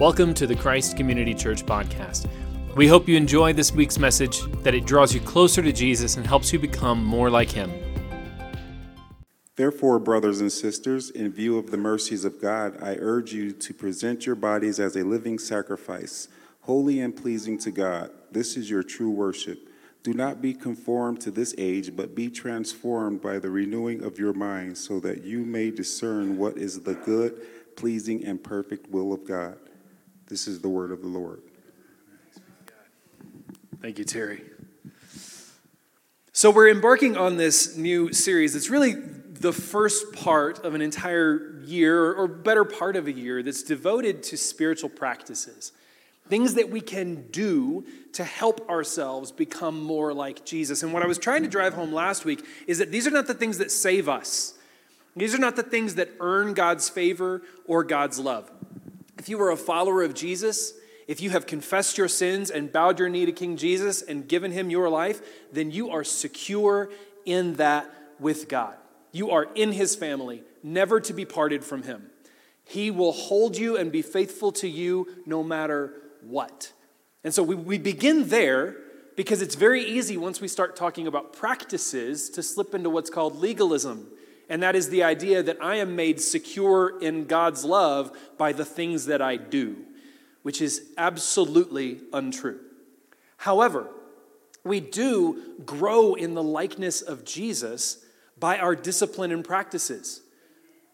Welcome 0.00 0.34
to 0.34 0.48
the 0.48 0.56
Christ 0.56 0.96
Community 0.96 1.32
Church 1.32 1.64
podcast. 1.64 2.28
We 2.74 2.88
hope 2.88 3.06
you 3.06 3.16
enjoy 3.16 3.52
this 3.52 3.70
week's 3.70 3.96
message, 3.96 4.40
that 4.64 4.74
it 4.74 4.86
draws 4.86 5.14
you 5.14 5.20
closer 5.20 5.62
to 5.62 5.72
Jesus 5.72 6.16
and 6.16 6.26
helps 6.26 6.52
you 6.52 6.58
become 6.58 7.04
more 7.04 7.30
like 7.30 7.48
Him. 7.48 7.70
Therefore, 9.54 10.00
brothers 10.00 10.40
and 10.40 10.50
sisters, 10.50 11.10
in 11.10 11.30
view 11.30 11.56
of 11.58 11.70
the 11.70 11.76
mercies 11.76 12.24
of 12.24 12.42
God, 12.42 12.82
I 12.82 12.96
urge 12.98 13.32
you 13.32 13.52
to 13.52 13.72
present 13.72 14.26
your 14.26 14.34
bodies 14.34 14.80
as 14.80 14.96
a 14.96 15.04
living 15.04 15.38
sacrifice, 15.38 16.26
holy 16.62 16.98
and 16.98 17.14
pleasing 17.14 17.56
to 17.58 17.70
God. 17.70 18.10
This 18.32 18.56
is 18.56 18.68
your 18.68 18.82
true 18.82 19.10
worship. 19.10 19.68
Do 20.02 20.12
not 20.12 20.42
be 20.42 20.54
conformed 20.54 21.20
to 21.20 21.30
this 21.30 21.54
age, 21.56 21.94
but 21.94 22.16
be 22.16 22.30
transformed 22.30 23.22
by 23.22 23.38
the 23.38 23.50
renewing 23.50 24.02
of 24.02 24.18
your 24.18 24.32
mind, 24.32 24.76
so 24.76 24.98
that 24.98 25.22
you 25.22 25.44
may 25.44 25.70
discern 25.70 26.36
what 26.36 26.58
is 26.58 26.80
the 26.80 26.94
good, 26.94 27.40
pleasing, 27.76 28.24
and 28.24 28.42
perfect 28.42 28.90
will 28.90 29.12
of 29.12 29.24
God. 29.24 29.56
This 30.28 30.48
is 30.48 30.60
the 30.60 30.68
word 30.68 30.90
of 30.90 31.02
the 31.02 31.08
Lord. 31.08 31.42
Thank 33.82 33.98
you, 33.98 34.04
Terry. 34.04 34.42
So, 36.32 36.50
we're 36.50 36.70
embarking 36.70 37.16
on 37.16 37.36
this 37.36 37.76
new 37.76 38.12
series. 38.12 38.56
It's 38.56 38.70
really 38.70 38.94
the 38.94 39.52
first 39.52 40.14
part 40.14 40.64
of 40.64 40.74
an 40.74 40.80
entire 40.80 41.60
year, 41.64 42.12
or 42.12 42.26
better 42.26 42.64
part 42.64 42.96
of 42.96 43.06
a 43.06 43.12
year, 43.12 43.42
that's 43.42 43.62
devoted 43.62 44.22
to 44.24 44.38
spiritual 44.38 44.88
practices. 44.88 45.72
Things 46.28 46.54
that 46.54 46.70
we 46.70 46.80
can 46.80 47.26
do 47.30 47.84
to 48.14 48.24
help 48.24 48.68
ourselves 48.70 49.30
become 49.30 49.82
more 49.82 50.14
like 50.14 50.46
Jesus. 50.46 50.82
And 50.82 50.94
what 50.94 51.02
I 51.02 51.06
was 51.06 51.18
trying 51.18 51.42
to 51.42 51.48
drive 51.48 51.74
home 51.74 51.92
last 51.92 52.24
week 52.24 52.42
is 52.66 52.78
that 52.78 52.90
these 52.90 53.06
are 53.06 53.10
not 53.10 53.26
the 53.26 53.34
things 53.34 53.58
that 53.58 53.70
save 53.70 54.08
us, 54.08 54.54
these 55.14 55.34
are 55.34 55.38
not 55.38 55.56
the 55.56 55.62
things 55.62 55.96
that 55.96 56.08
earn 56.20 56.54
God's 56.54 56.88
favor 56.88 57.42
or 57.66 57.84
God's 57.84 58.18
love. 58.18 58.50
If 59.18 59.28
you 59.28 59.40
are 59.40 59.50
a 59.50 59.56
follower 59.56 60.02
of 60.02 60.14
Jesus, 60.14 60.74
if 61.06 61.20
you 61.20 61.30
have 61.30 61.46
confessed 61.46 61.98
your 61.98 62.08
sins 62.08 62.50
and 62.50 62.72
bowed 62.72 62.98
your 62.98 63.08
knee 63.08 63.26
to 63.26 63.32
King 63.32 63.56
Jesus 63.56 64.02
and 64.02 64.28
given 64.28 64.52
him 64.52 64.70
your 64.70 64.88
life, 64.88 65.20
then 65.52 65.70
you 65.70 65.90
are 65.90 66.04
secure 66.04 66.90
in 67.24 67.54
that 67.54 67.92
with 68.18 68.48
God. 68.48 68.76
You 69.12 69.30
are 69.30 69.48
in 69.54 69.72
his 69.72 69.94
family, 69.94 70.42
never 70.62 71.00
to 71.00 71.12
be 71.12 71.24
parted 71.24 71.64
from 71.64 71.82
him. 71.82 72.10
He 72.64 72.90
will 72.90 73.12
hold 73.12 73.56
you 73.56 73.76
and 73.76 73.92
be 73.92 74.02
faithful 74.02 74.50
to 74.52 74.68
you 74.68 75.08
no 75.26 75.44
matter 75.44 75.92
what. 76.22 76.72
And 77.22 77.32
so 77.32 77.42
we, 77.42 77.54
we 77.54 77.78
begin 77.78 78.28
there 78.28 78.76
because 79.16 79.42
it's 79.42 79.54
very 79.54 79.84
easy 79.84 80.16
once 80.16 80.40
we 80.40 80.48
start 80.48 80.74
talking 80.74 81.06
about 81.06 81.32
practices 81.32 82.30
to 82.30 82.42
slip 82.42 82.74
into 82.74 82.90
what's 82.90 83.10
called 83.10 83.36
legalism. 83.36 84.08
And 84.48 84.62
that 84.62 84.76
is 84.76 84.90
the 84.90 85.02
idea 85.02 85.42
that 85.42 85.62
I 85.62 85.76
am 85.76 85.96
made 85.96 86.20
secure 86.20 86.98
in 87.00 87.24
God's 87.24 87.64
love 87.64 88.16
by 88.36 88.52
the 88.52 88.64
things 88.64 89.06
that 89.06 89.22
I 89.22 89.36
do, 89.36 89.76
which 90.42 90.60
is 90.60 90.82
absolutely 90.98 92.00
untrue. 92.12 92.60
However, 93.38 93.88
we 94.64 94.80
do 94.80 95.54
grow 95.64 96.14
in 96.14 96.34
the 96.34 96.42
likeness 96.42 97.02
of 97.02 97.24
Jesus 97.24 98.04
by 98.38 98.58
our 98.58 98.74
discipline 98.74 99.30
and 99.30 99.44
practices. 99.44 100.22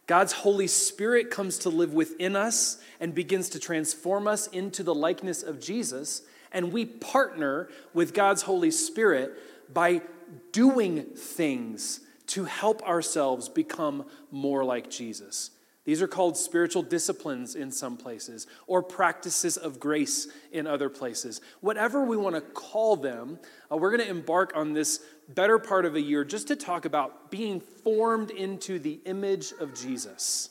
God's 0.06 0.32
Holy 0.32 0.66
Spirit 0.66 1.30
comes 1.30 1.58
to 1.58 1.70
live 1.70 1.94
within 1.94 2.34
us 2.34 2.78
and 2.98 3.14
begins 3.14 3.48
to 3.50 3.60
transform 3.60 4.26
us 4.26 4.48
into 4.48 4.82
the 4.82 4.94
likeness 4.94 5.42
of 5.42 5.60
Jesus. 5.60 6.22
And 6.50 6.72
we 6.72 6.84
partner 6.84 7.68
with 7.94 8.12
God's 8.12 8.42
Holy 8.42 8.72
Spirit 8.72 9.32
by 9.72 10.02
doing 10.50 11.04
things 11.14 12.00
to 12.30 12.44
help 12.44 12.82
ourselves 12.82 13.48
become 13.48 14.04
more 14.30 14.64
like 14.64 14.90
Jesus. 14.90 15.50
These 15.84 16.02
are 16.02 16.06
called 16.06 16.36
spiritual 16.36 16.82
disciplines 16.82 17.56
in 17.56 17.72
some 17.72 17.96
places, 17.96 18.46
or 18.66 18.82
practices 18.82 19.56
of 19.56 19.80
grace 19.80 20.28
in 20.52 20.66
other 20.66 20.88
places. 20.88 21.40
Whatever 21.60 22.04
we 22.04 22.16
want 22.16 22.36
to 22.36 22.40
call 22.40 22.96
them, 22.96 23.38
uh, 23.72 23.76
we're 23.76 23.90
going 23.90 24.06
to 24.06 24.10
embark 24.10 24.52
on 24.54 24.72
this 24.74 25.00
better 25.28 25.58
part 25.58 25.84
of 25.84 25.96
a 25.96 26.00
year 26.00 26.24
just 26.24 26.48
to 26.48 26.56
talk 26.56 26.84
about 26.84 27.30
being 27.30 27.60
formed 27.60 28.30
into 28.30 28.78
the 28.78 29.00
image 29.06 29.52
of 29.58 29.74
Jesus. 29.74 30.50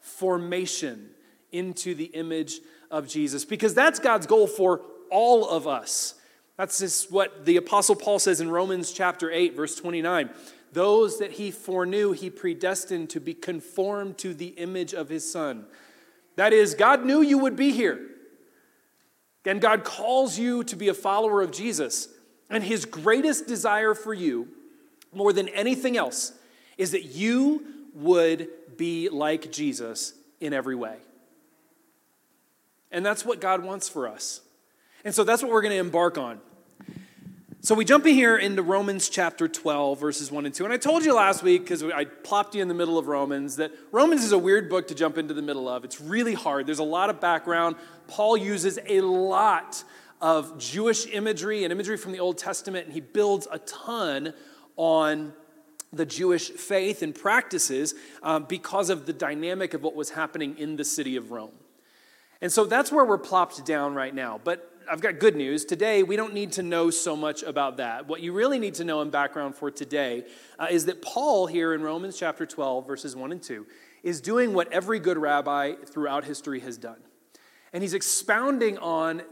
Formation 0.00 1.10
into 1.52 1.94
the 1.94 2.06
image 2.06 2.60
of 2.90 3.08
Jesus, 3.08 3.44
because 3.44 3.72
that's 3.72 3.98
God's 3.98 4.26
goal 4.26 4.46
for 4.46 4.82
all 5.10 5.48
of 5.48 5.66
us. 5.66 6.14
That's 6.56 6.78
just 6.80 7.12
what 7.12 7.44
the 7.44 7.56
Apostle 7.56 7.94
Paul 7.94 8.18
says 8.18 8.40
in 8.40 8.50
Romans 8.50 8.92
chapter 8.92 9.30
8, 9.30 9.54
verse 9.54 9.74
29. 9.76 10.30
Those 10.76 11.20
that 11.20 11.32
he 11.32 11.50
foreknew, 11.50 12.12
he 12.12 12.28
predestined 12.28 13.08
to 13.08 13.18
be 13.18 13.32
conformed 13.32 14.18
to 14.18 14.34
the 14.34 14.48
image 14.48 14.92
of 14.92 15.08
his 15.08 15.32
son. 15.32 15.64
That 16.34 16.52
is, 16.52 16.74
God 16.74 17.02
knew 17.02 17.22
you 17.22 17.38
would 17.38 17.56
be 17.56 17.72
here. 17.72 17.98
And 19.46 19.58
God 19.58 19.84
calls 19.84 20.38
you 20.38 20.62
to 20.64 20.76
be 20.76 20.88
a 20.88 20.94
follower 20.94 21.40
of 21.40 21.50
Jesus. 21.50 22.08
And 22.50 22.62
his 22.62 22.84
greatest 22.84 23.46
desire 23.46 23.94
for 23.94 24.12
you, 24.12 24.48
more 25.14 25.32
than 25.32 25.48
anything 25.48 25.96
else, 25.96 26.34
is 26.76 26.90
that 26.90 27.06
you 27.06 27.64
would 27.94 28.50
be 28.76 29.08
like 29.08 29.50
Jesus 29.50 30.12
in 30.40 30.52
every 30.52 30.74
way. 30.74 30.98
And 32.90 33.04
that's 33.04 33.24
what 33.24 33.40
God 33.40 33.64
wants 33.64 33.88
for 33.88 34.06
us. 34.06 34.42
And 35.06 35.14
so 35.14 35.24
that's 35.24 35.42
what 35.42 35.50
we're 35.50 35.62
going 35.62 35.72
to 35.72 35.78
embark 35.78 36.18
on. 36.18 36.38
So 37.66 37.74
we 37.74 37.84
jump 37.84 38.06
in 38.06 38.14
here 38.14 38.36
into 38.36 38.62
Romans 38.62 39.08
chapter 39.08 39.48
12, 39.48 39.98
verses 39.98 40.30
1 40.30 40.46
and 40.46 40.54
2. 40.54 40.62
And 40.62 40.72
I 40.72 40.76
told 40.76 41.04
you 41.04 41.12
last 41.12 41.42
week, 41.42 41.62
because 41.62 41.82
I 41.82 42.04
plopped 42.04 42.54
you 42.54 42.62
in 42.62 42.68
the 42.68 42.74
middle 42.74 42.96
of 42.96 43.08
Romans, 43.08 43.56
that 43.56 43.72
Romans 43.90 44.22
is 44.22 44.30
a 44.30 44.38
weird 44.38 44.70
book 44.70 44.86
to 44.86 44.94
jump 44.94 45.18
into 45.18 45.34
the 45.34 45.42
middle 45.42 45.68
of. 45.68 45.84
It's 45.84 46.00
really 46.00 46.34
hard. 46.34 46.68
There's 46.68 46.78
a 46.78 46.84
lot 46.84 47.10
of 47.10 47.20
background. 47.20 47.74
Paul 48.06 48.36
uses 48.36 48.78
a 48.86 49.00
lot 49.00 49.82
of 50.20 50.60
Jewish 50.60 51.08
imagery 51.08 51.64
and 51.64 51.72
imagery 51.72 51.96
from 51.96 52.12
the 52.12 52.20
Old 52.20 52.38
Testament, 52.38 52.84
and 52.84 52.94
he 52.94 53.00
builds 53.00 53.48
a 53.50 53.58
ton 53.58 54.32
on 54.76 55.32
the 55.92 56.06
Jewish 56.06 56.50
faith 56.50 57.02
and 57.02 57.12
practices 57.12 57.96
um, 58.22 58.44
because 58.44 58.90
of 58.90 59.06
the 59.06 59.12
dynamic 59.12 59.74
of 59.74 59.82
what 59.82 59.96
was 59.96 60.10
happening 60.10 60.56
in 60.56 60.76
the 60.76 60.84
city 60.84 61.16
of 61.16 61.32
Rome. 61.32 61.50
And 62.40 62.52
so 62.52 62.64
that's 62.64 62.92
where 62.92 63.04
we're 63.04 63.18
plopped 63.18 63.66
down 63.66 63.96
right 63.96 64.14
now. 64.14 64.40
But 64.44 64.75
I've 64.88 65.00
got 65.00 65.18
good 65.18 65.36
news. 65.36 65.64
Today, 65.64 66.02
we 66.02 66.16
don't 66.16 66.34
need 66.34 66.52
to 66.52 66.62
know 66.62 66.90
so 66.90 67.16
much 67.16 67.42
about 67.42 67.78
that. 67.78 68.06
What 68.06 68.20
you 68.20 68.32
really 68.32 68.58
need 68.58 68.74
to 68.74 68.84
know 68.84 69.02
in 69.02 69.10
background 69.10 69.54
for 69.54 69.70
today 69.70 70.24
uh, 70.58 70.66
is 70.70 70.86
that 70.86 71.02
Paul, 71.02 71.46
here 71.46 71.74
in 71.74 71.82
Romans 71.82 72.18
chapter 72.18 72.46
12, 72.46 72.86
verses 72.86 73.16
1 73.16 73.32
and 73.32 73.42
2, 73.42 73.66
is 74.02 74.20
doing 74.20 74.54
what 74.54 74.72
every 74.72 74.98
good 74.98 75.18
rabbi 75.18 75.74
throughout 75.74 76.24
history 76.24 76.60
has 76.60 76.78
done. 76.78 76.98
And 77.72 77.82
he's 77.82 77.94
expounding 77.94 78.78
on 78.78 79.22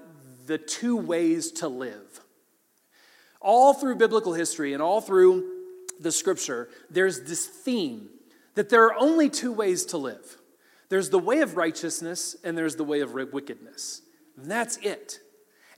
the 0.47 0.59
two 0.59 0.97
ways 0.97 1.53
to 1.53 1.69
live. 1.69 2.21
All 3.41 3.75
through 3.75 3.97
biblical 3.97 4.35
history 4.35 4.73
and 4.73 4.83
all 4.83 5.01
through 5.01 5.51
the 6.01 6.11
scripture, 6.11 6.69
there's 6.91 7.23
this 7.23 7.47
theme 7.47 8.09
that 8.55 8.69
there 8.69 8.85
are 8.87 8.95
only 8.99 9.29
two 9.31 9.53
ways 9.53 9.85
to 9.87 9.99
live 9.99 10.39
there's 10.91 11.11
the 11.11 11.19
way 11.19 11.41
of 11.41 11.57
righteousness, 11.57 12.37
and 12.45 12.57
there's 12.57 12.77
the 12.77 12.85
way 12.85 13.01
of 13.01 13.15
wickedness. 13.15 14.03
And 14.37 14.49
that's 14.49 14.77
it. 14.77 15.19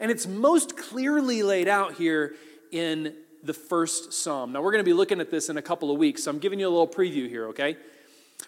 And 0.01 0.11
it's 0.11 0.27
most 0.27 0.77
clearly 0.77 1.43
laid 1.43 1.69
out 1.69 1.95
here 1.95 2.35
in 2.71 3.15
the 3.43 3.55
first 3.55 4.13
psalm. 4.13 4.53
Now, 4.53 4.63
we're 4.63 4.73
going 4.73 4.85
to 4.85 4.89
be 4.89 4.93
looking 4.93 5.21
at 5.21 5.31
this 5.31 5.49
in 5.49 5.57
a 5.57 5.63
couple 5.63 5.91
of 5.91 5.99
weeks, 5.99 6.25
so 6.25 6.31
I'm 6.31 6.39
giving 6.39 6.61
you 6.61 6.69
a 6.69 6.71
little 6.71 6.89
preview 6.89 7.29
here, 7.29 7.49
okay? 7.49 7.77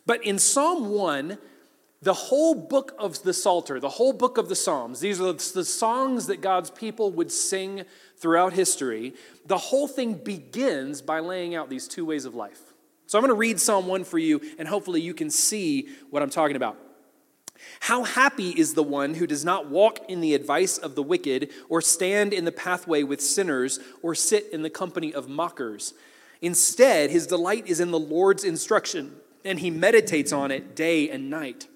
But 0.06 0.24
in 0.24 0.38
Psalm 0.38 0.90
1, 0.90 1.38
the 2.02 2.14
whole 2.14 2.54
book 2.54 2.94
of 2.98 3.22
the 3.22 3.32
Psalter, 3.32 3.80
the 3.80 3.88
whole 3.88 4.12
book 4.12 4.38
of 4.38 4.48
the 4.48 4.54
Psalms, 4.54 5.00
these 5.00 5.20
are 5.20 5.32
the 5.32 5.64
songs 5.64 6.26
that 6.26 6.40
God's 6.40 6.70
people 6.70 7.10
would 7.12 7.32
sing 7.32 7.84
throughout 8.16 8.52
history. 8.52 9.14
The 9.46 9.58
whole 9.58 9.88
thing 9.88 10.14
begins 10.14 11.02
by 11.02 11.20
laying 11.20 11.54
out 11.54 11.70
these 11.70 11.88
two 11.88 12.04
ways 12.04 12.24
of 12.24 12.34
life. 12.34 12.60
So 13.06 13.18
I'm 13.18 13.22
going 13.22 13.34
to 13.34 13.38
read 13.38 13.58
Psalm 13.58 13.86
1 13.86 14.04
for 14.04 14.18
you, 14.18 14.40
and 14.58 14.68
hopefully 14.68 15.00
you 15.00 15.14
can 15.14 15.30
see 15.30 15.88
what 16.10 16.22
I'm 16.22 16.30
talking 16.30 16.56
about. 16.56 16.76
How 17.80 18.04
happy 18.04 18.50
is 18.50 18.74
the 18.74 18.82
one 18.82 19.14
who 19.14 19.26
does 19.26 19.44
not 19.44 19.68
walk 19.68 20.00
in 20.08 20.20
the 20.20 20.34
advice 20.34 20.78
of 20.78 20.94
the 20.94 21.02
wicked, 21.02 21.50
or 21.68 21.80
stand 21.80 22.32
in 22.32 22.44
the 22.44 22.52
pathway 22.52 23.02
with 23.02 23.20
sinners, 23.20 23.78
or 24.02 24.14
sit 24.14 24.46
in 24.52 24.62
the 24.62 24.70
company 24.70 25.12
of 25.12 25.28
mockers. 25.28 25.94
Instead, 26.40 27.10
his 27.10 27.26
delight 27.26 27.66
is 27.66 27.80
in 27.80 27.90
the 27.90 27.98
Lord's 27.98 28.44
instruction, 28.44 29.16
and 29.44 29.60
he 29.60 29.70
meditates 29.70 30.32
on 30.32 30.50
it 30.50 30.76
day 30.76 31.10
and 31.10 31.30
night. 31.30 31.66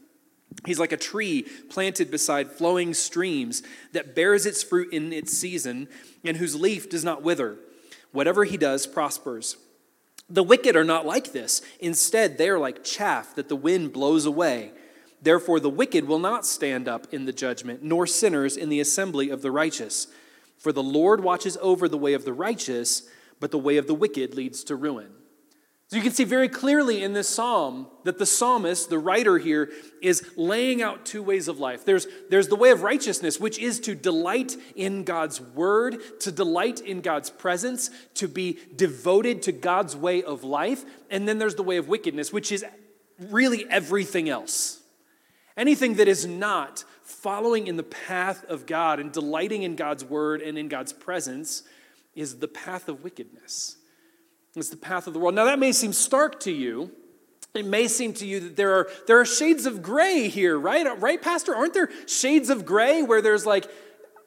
He's 0.66 0.78
like 0.78 0.92
a 0.92 0.96
tree 0.96 1.46
planted 1.70 2.10
beside 2.10 2.52
flowing 2.52 2.94
streams 2.94 3.62
that 3.92 4.14
bears 4.14 4.46
its 4.46 4.62
fruit 4.62 4.92
in 4.92 5.12
its 5.12 5.36
season, 5.36 5.88
and 6.24 6.36
whose 6.36 6.54
leaf 6.54 6.88
does 6.88 7.04
not 7.04 7.22
wither. 7.22 7.56
Whatever 8.12 8.44
he 8.44 8.56
does 8.56 8.86
prospers. 8.86 9.56
The 10.28 10.42
wicked 10.42 10.76
are 10.76 10.84
not 10.84 11.06
like 11.06 11.32
this. 11.32 11.62
Instead, 11.80 12.38
they 12.38 12.48
are 12.48 12.58
like 12.58 12.84
chaff 12.84 13.34
that 13.34 13.48
the 13.48 13.56
wind 13.56 13.92
blows 13.92 14.26
away. 14.26 14.72
Therefore, 15.22 15.60
the 15.60 15.70
wicked 15.70 16.06
will 16.06 16.18
not 16.18 16.44
stand 16.44 16.88
up 16.88 17.06
in 17.14 17.24
the 17.24 17.32
judgment, 17.32 17.82
nor 17.82 18.06
sinners 18.06 18.56
in 18.56 18.68
the 18.68 18.80
assembly 18.80 19.30
of 19.30 19.40
the 19.40 19.52
righteous. 19.52 20.08
For 20.58 20.72
the 20.72 20.82
Lord 20.82 21.22
watches 21.22 21.56
over 21.60 21.88
the 21.88 21.96
way 21.98 22.12
of 22.12 22.24
the 22.24 22.32
righteous, 22.32 23.08
but 23.38 23.52
the 23.52 23.58
way 23.58 23.76
of 23.76 23.86
the 23.86 23.94
wicked 23.94 24.34
leads 24.34 24.64
to 24.64 24.76
ruin. 24.76 25.10
So 25.92 25.96
you 25.96 26.02
can 26.02 26.12
see 26.12 26.24
very 26.24 26.48
clearly 26.48 27.02
in 27.04 27.12
this 27.12 27.28
psalm 27.28 27.86
that 28.04 28.18
the 28.18 28.24
psalmist, 28.24 28.88
the 28.88 28.98
writer 28.98 29.36
here, 29.38 29.70
is 30.00 30.26
laying 30.36 30.80
out 30.80 31.04
two 31.04 31.22
ways 31.22 31.48
of 31.48 31.60
life. 31.60 31.84
There's, 31.84 32.06
there's 32.30 32.48
the 32.48 32.56
way 32.56 32.70
of 32.70 32.82
righteousness, 32.82 33.38
which 33.38 33.58
is 33.58 33.78
to 33.80 33.94
delight 33.94 34.56
in 34.74 35.04
God's 35.04 35.40
word, 35.40 35.98
to 36.20 36.32
delight 36.32 36.80
in 36.80 37.02
God's 37.02 37.28
presence, 37.28 37.90
to 38.14 38.26
be 38.26 38.58
devoted 38.74 39.42
to 39.42 39.52
God's 39.52 39.94
way 39.94 40.22
of 40.22 40.44
life. 40.44 40.84
And 41.10 41.28
then 41.28 41.38
there's 41.38 41.56
the 41.56 41.62
way 41.62 41.76
of 41.76 41.88
wickedness, 41.88 42.32
which 42.32 42.50
is 42.50 42.64
really 43.18 43.66
everything 43.68 44.30
else. 44.30 44.81
Anything 45.56 45.94
that 45.94 46.08
is 46.08 46.26
not 46.26 46.84
following 47.02 47.66
in 47.66 47.76
the 47.76 47.82
path 47.82 48.44
of 48.44 48.66
God 48.66 49.00
and 49.00 49.12
delighting 49.12 49.62
in 49.62 49.76
God's 49.76 50.04
word 50.04 50.40
and 50.40 50.56
in 50.56 50.68
God's 50.68 50.92
presence 50.92 51.62
is 52.14 52.38
the 52.38 52.48
path 52.48 52.88
of 52.88 53.04
wickedness. 53.04 53.76
It's 54.54 54.68
the 54.70 54.76
path 54.76 55.06
of 55.06 55.12
the 55.12 55.18
world. 55.18 55.34
Now, 55.34 55.44
that 55.44 55.58
may 55.58 55.72
seem 55.72 55.92
stark 55.92 56.40
to 56.40 56.52
you. 56.52 56.90
It 57.54 57.66
may 57.66 57.86
seem 57.88 58.14
to 58.14 58.26
you 58.26 58.40
that 58.40 58.56
there 58.56 58.72
are, 58.74 58.88
there 59.06 59.20
are 59.20 59.26
shades 59.26 59.66
of 59.66 59.82
gray 59.82 60.28
here, 60.28 60.58
right? 60.58 61.00
Right, 61.00 61.20
Pastor? 61.20 61.54
Aren't 61.54 61.74
there 61.74 61.90
shades 62.06 62.48
of 62.48 62.64
gray 62.64 63.02
where 63.02 63.20
there's 63.20 63.44
like, 63.44 63.70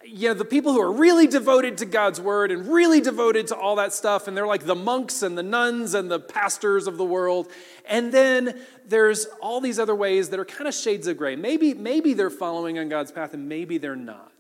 you 0.08 0.30
know, 0.30 0.34
the 0.34 0.46
people 0.46 0.72
who 0.74 0.82
are 0.82 0.92
really 0.92 1.28
devoted 1.28 1.80
to 1.80 1.86
God's 1.86 2.22
word 2.22 2.52
and 2.52 2.68
really 2.68 3.02
devoted 3.02 3.48
to 3.48 3.56
all 3.56 3.76
that 3.78 3.94
stuff, 3.94 4.28
and 4.28 4.38
they're 4.38 4.48
like 4.48 4.66
the 4.66 4.76
monks 4.76 5.24
and 5.24 5.38
the 5.38 5.44
nuns 5.44 5.94
and 5.94 6.10
the 6.10 6.20
pastors 6.20 6.88
of 6.88 6.98
the 6.98 7.06
world. 7.06 7.50
And 7.88 8.12
then 8.12 8.60
there's 8.88 9.26
all 9.42 9.62
these 9.62 9.80
other 9.80 9.96
ways 9.96 10.30
that 10.30 10.40
are 10.40 10.46
kind 10.46 10.68
of 10.68 10.74
shades 10.74 11.08
of 11.08 11.18
gray. 11.18 11.36
Maybe, 11.36 11.74
maybe 11.74 12.14
they're 12.14 12.30
following 12.30 12.78
on 12.80 12.90
God's 12.90 13.12
path 13.12 13.34
and 13.34 13.50
maybe 13.50 13.78
they're 13.78 13.96
not. 13.96 14.32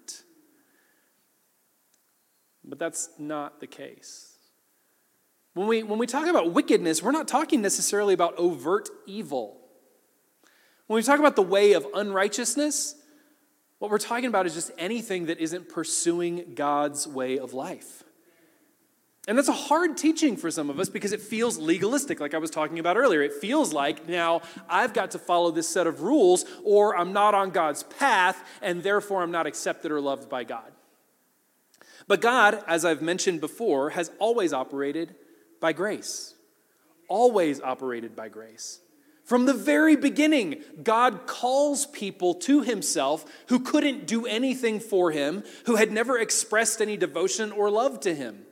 But 2.63 2.79
that's 2.79 3.09
not 3.19 3.59
the 3.59 3.67
case. 3.67 4.37
When 5.53 5.67
we, 5.67 5.83
when 5.83 5.99
we 5.99 6.07
talk 6.07 6.27
about 6.27 6.51
wickedness, 6.51 7.01
we're 7.01 7.11
not 7.11 7.27
talking 7.27 7.61
necessarily 7.61 8.13
about 8.13 8.35
overt 8.37 8.89
evil. 9.05 9.61
When 10.87 10.95
we 10.95 11.03
talk 11.03 11.19
about 11.19 11.35
the 11.35 11.41
way 11.41 11.73
of 11.73 11.87
unrighteousness, 11.93 12.95
what 13.79 13.91
we're 13.91 13.97
talking 13.97 14.25
about 14.25 14.45
is 14.45 14.53
just 14.53 14.71
anything 14.77 15.25
that 15.25 15.39
isn't 15.39 15.69
pursuing 15.69 16.53
God's 16.55 17.07
way 17.07 17.37
of 17.37 17.53
life. 17.53 18.03
And 19.27 19.37
that's 19.37 19.47
a 19.47 19.53
hard 19.53 19.97
teaching 19.97 20.37
for 20.37 20.51
some 20.51 20.69
of 20.69 20.79
us 20.79 20.87
because 20.87 21.11
it 21.11 21.19
feels 21.19 21.57
legalistic, 21.57 22.19
like 22.19 22.35
I 22.35 22.37
was 22.37 22.51
talking 22.51 22.77
about 22.77 22.95
earlier. 22.95 23.23
It 23.23 23.33
feels 23.33 23.73
like 23.73 24.07
now 24.07 24.41
I've 24.69 24.93
got 24.93 25.11
to 25.11 25.19
follow 25.19 25.49
this 25.49 25.67
set 25.67 25.87
of 25.87 26.01
rules, 26.03 26.45
or 26.63 26.95
I'm 26.95 27.11
not 27.11 27.33
on 27.33 27.49
God's 27.49 27.83
path, 27.83 28.43
and 28.61 28.83
therefore 28.83 29.23
I'm 29.23 29.31
not 29.31 29.47
accepted 29.47 29.91
or 29.91 29.99
loved 29.99 30.29
by 30.29 30.43
God. 30.43 30.71
But 32.07 32.21
God, 32.21 32.63
as 32.67 32.85
I've 32.85 33.01
mentioned 33.01 33.41
before, 33.41 33.89
has 33.91 34.11
always 34.19 34.53
operated 34.53 35.15
by 35.59 35.73
grace. 35.73 36.35
Always 37.07 37.59
operated 37.61 38.15
by 38.15 38.29
grace. 38.29 38.79
From 39.25 39.45
the 39.45 39.53
very 39.55 39.95
beginning, 39.95 40.63
God 40.83 41.25
calls 41.25 41.87
people 41.87 42.35
to 42.35 42.61
himself 42.61 43.25
who 43.47 43.59
couldn't 43.59 44.05
do 44.05 44.25
anything 44.27 44.79
for 44.79 45.11
him, 45.11 45.43
who 45.65 45.75
had 45.75 45.91
never 45.91 46.17
expressed 46.19 46.79
any 46.79 46.95
devotion 46.95 47.51
or 47.51 47.71
love 47.71 47.99
to 48.01 48.13
him. 48.13 48.45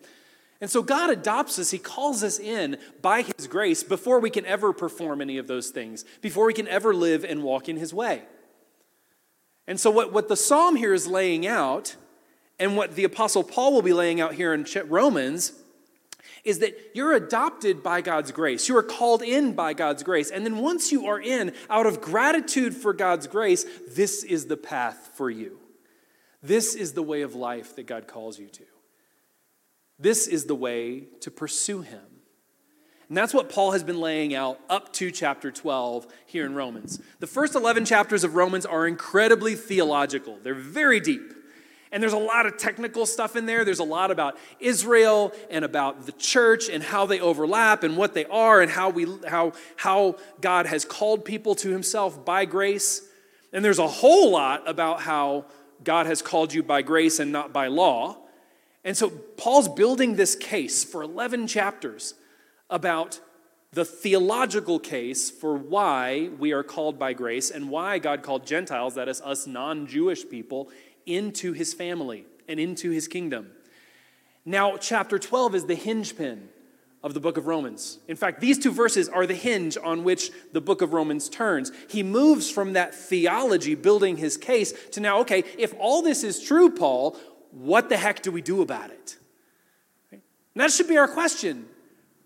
And 0.64 0.72
so 0.72 0.82
God 0.82 1.10
adopts 1.10 1.60
us, 1.60 1.72
He 1.72 1.78
calls 1.78 2.24
us 2.24 2.40
in 2.40 2.78
by 3.02 3.24
His 3.24 3.48
grace 3.48 3.84
before 3.84 4.22
we 4.22 4.30
can 4.30 4.46
ever 4.46 4.72
perform 4.72 5.20
any 5.20 5.38
of 5.38 5.46
those 5.46 5.72
things, 5.72 6.06
before 6.22 6.46
we 6.46 6.54
can 6.54 6.70
ever 6.70 6.94
live 6.94 7.26
and 7.26 7.44
walk 7.44 7.68
in 7.68 7.76
His 7.76 7.94
way. 7.94 8.22
And 9.68 9.78
so, 9.78 9.92
what, 9.92 10.14
what 10.14 10.30
the 10.30 10.38
psalm 10.38 10.78
here 10.78 10.94
is 10.94 11.06
laying 11.06 11.46
out, 11.46 11.98
and 12.60 12.78
what 12.78 12.96
the 12.96 13.04
Apostle 13.04 13.44
Paul 13.44 13.74
will 13.74 13.82
be 13.82 13.92
laying 13.92 14.22
out 14.22 14.36
here 14.36 14.54
in 14.54 14.66
Romans, 14.88 15.52
is 16.44 16.60
that 16.60 16.78
you're 16.94 17.14
adopted 17.14 17.82
by 17.82 18.02
God's 18.02 18.32
grace. 18.32 18.68
You 18.68 18.78
are 18.78 18.84
called 18.84 19.22
in 19.22 19.54
by 19.54 19.74
God's 19.74 20.04
grace. 20.04 20.30
And 20.30 20.46
then 20.46 20.58
once 20.58 20.92
you 20.92 21.08
are 21.08 21.20
in, 21.20 21.54
out 21.70 21.86
of 21.86 22.02
gratitude 22.02 22.76
for 22.76 22.94
God's 22.94 23.28
grace, 23.28 23.66
this 23.90 24.24
is 24.24 24.48
the 24.48 24.58
path 24.58 25.12
for 25.16 25.30
you. 25.30 25.60
This 26.42 26.76
is 26.76 26.94
the 26.94 27.04
way 27.04 27.22
of 27.22 27.36
life 27.36 27.76
that 27.78 27.88
God 27.88 28.08
calls 28.08 28.38
you 28.38 28.48
to. 28.48 28.64
This 29.98 30.28
is 30.28 30.46
the 30.46 30.56
way 30.56 31.06
to 31.22 31.32
pursue 31.32 31.82
Him. 31.82 32.02
And 33.08 33.18
that's 33.18 33.34
what 33.34 33.50
Paul 33.50 33.72
has 33.72 33.84
been 33.84 34.02
laying 34.02 34.34
out 34.34 34.60
up 34.70 34.92
to 34.94 35.12
chapter 35.12 35.52
12 35.52 36.08
here 36.26 36.46
in 36.46 36.56
Romans. 36.56 37.00
The 37.20 37.28
first 37.28 37.56
11 37.56 37.86
chapters 37.86 38.24
of 38.24 38.36
Romans 38.36 38.66
are 38.66 38.88
incredibly 38.88 39.56
theological, 39.56 40.40
they're 40.42 40.54
very 40.54 41.00
deep. 41.00 41.34
And 41.94 42.02
there's 42.02 42.14
a 42.14 42.18
lot 42.18 42.48
of 42.48 42.58
technical 42.58 43.06
stuff 43.06 43.36
in 43.36 43.46
there. 43.46 43.64
There's 43.64 43.78
a 43.78 43.84
lot 43.84 44.10
about 44.10 44.36
Israel 44.60 45.32
and 45.52 45.64
about 45.64 46.08
the 46.08 46.12
church 46.14 46.68
and 46.68 46.84
how 46.84 47.06
they 47.06 47.20
overlap 47.20 47.84
and 47.84 47.96
what 47.96 48.16
they 48.16 48.26
are 48.26 48.62
and 48.62 48.72
how, 48.72 48.90
we, 48.90 49.06
how, 49.28 49.54
how 49.76 50.16
God 50.42 50.66
has 50.66 50.86
called 50.86 51.24
people 51.24 51.54
to 51.54 51.70
himself 51.70 52.26
by 52.26 52.46
grace. 52.46 53.04
And 53.54 53.64
there's 53.64 53.78
a 53.78 53.88
whole 53.88 54.32
lot 54.32 54.68
about 54.68 55.02
how 55.02 55.46
God 55.84 56.08
has 56.08 56.24
called 56.24 56.52
you 56.52 56.64
by 56.64 56.82
grace 56.82 57.20
and 57.20 57.32
not 57.32 57.54
by 57.54 57.68
law. 57.68 58.18
And 58.84 58.98
so 58.98 59.12
Paul's 59.12 59.70
building 59.70 60.16
this 60.16 60.36
case 60.36 60.84
for 60.84 61.04
11 61.04 61.46
chapters 61.46 62.16
about 62.72 63.20
the 63.72 63.86
theological 63.86 64.80
case 64.80 65.30
for 65.30 65.56
why 65.56 66.30
we 66.40 66.54
are 66.54 66.64
called 66.64 66.98
by 66.98 67.14
grace 67.14 67.52
and 67.52 67.70
why 67.70 68.00
God 68.00 68.24
called 68.24 68.48
Gentiles, 68.48 68.96
that 68.96 69.08
is, 69.08 69.22
us 69.22 69.46
non 69.46 69.86
Jewish 69.86 70.28
people, 70.28 70.70
into 71.06 71.54
his 71.54 71.74
family 71.74 72.26
and 72.48 72.60
into 72.60 72.92
his 72.92 73.08
kingdom. 73.08 73.52
Now, 74.46 74.78
chapter 74.78 75.18
12 75.18 75.56
is 75.56 75.66
the 75.66 75.76
hinge 75.76 76.18
pin 76.18 76.50
of 77.04 77.14
the 77.14 77.20
book 77.20 77.38
of 77.38 77.48
Romans. 77.48 78.00
In 78.08 78.16
fact, 78.16 78.40
these 78.40 78.58
two 78.58 78.72
verses 78.72 79.10
are 79.10 79.26
the 79.26 79.36
hinge 79.36 79.78
on 79.82 80.04
which 80.04 80.32
the 80.54 80.62
book 80.62 80.82
of 80.82 80.94
Romans 80.94 81.28
turns. 81.28 81.72
He 81.90 82.02
moves 82.04 82.50
from 82.50 82.74
that 82.74 82.96
theology, 82.96 83.76
building 83.76 84.18
his 84.18 84.38
case, 84.38 84.74
to 84.92 85.02
now, 85.02 85.20
okay, 85.20 85.44
if 85.58 85.74
all 85.80 86.02
this 86.02 86.24
is 86.24 86.42
true, 86.42 86.70
Paul, 86.70 87.18
what 87.52 87.90
the 87.90 87.98
heck 87.98 88.22
do 88.22 88.32
we 88.32 88.42
do 88.42 88.62
about 88.62 88.90
it? 88.90 89.18
That 90.56 90.72
should 90.72 90.88
be 90.88 90.98
our 90.98 91.08
question, 91.08 91.66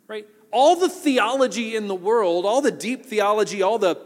right? 0.07 0.27
All 0.51 0.75
the 0.75 0.89
theology 0.89 1.75
in 1.75 1.88
the 1.88 1.95
world, 1.95 2.45
all 2.45 2.62
the 2.62 2.71
deep 2.71 3.06
theology, 3.06 3.62
all 3.62 3.79
the 3.79 3.97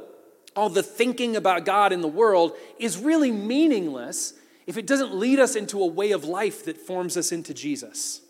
all 0.53 0.69
the 0.69 0.83
thinking 0.83 1.37
about 1.37 1.63
God 1.63 1.93
in 1.93 2.01
the 2.01 2.09
world 2.09 2.57
is 2.77 2.97
really 2.97 3.31
meaningless 3.31 4.33
if 4.71 4.77
it 4.77 4.87
doesn't 4.87 5.13
lead 5.13 5.37
us 5.37 5.57
into 5.57 5.81
a 5.81 5.85
way 5.85 6.11
of 6.11 6.23
life 6.23 6.63
that 6.63 6.77
forms 6.77 7.17
us 7.17 7.33
into 7.33 7.53
Jesus. 7.53 8.21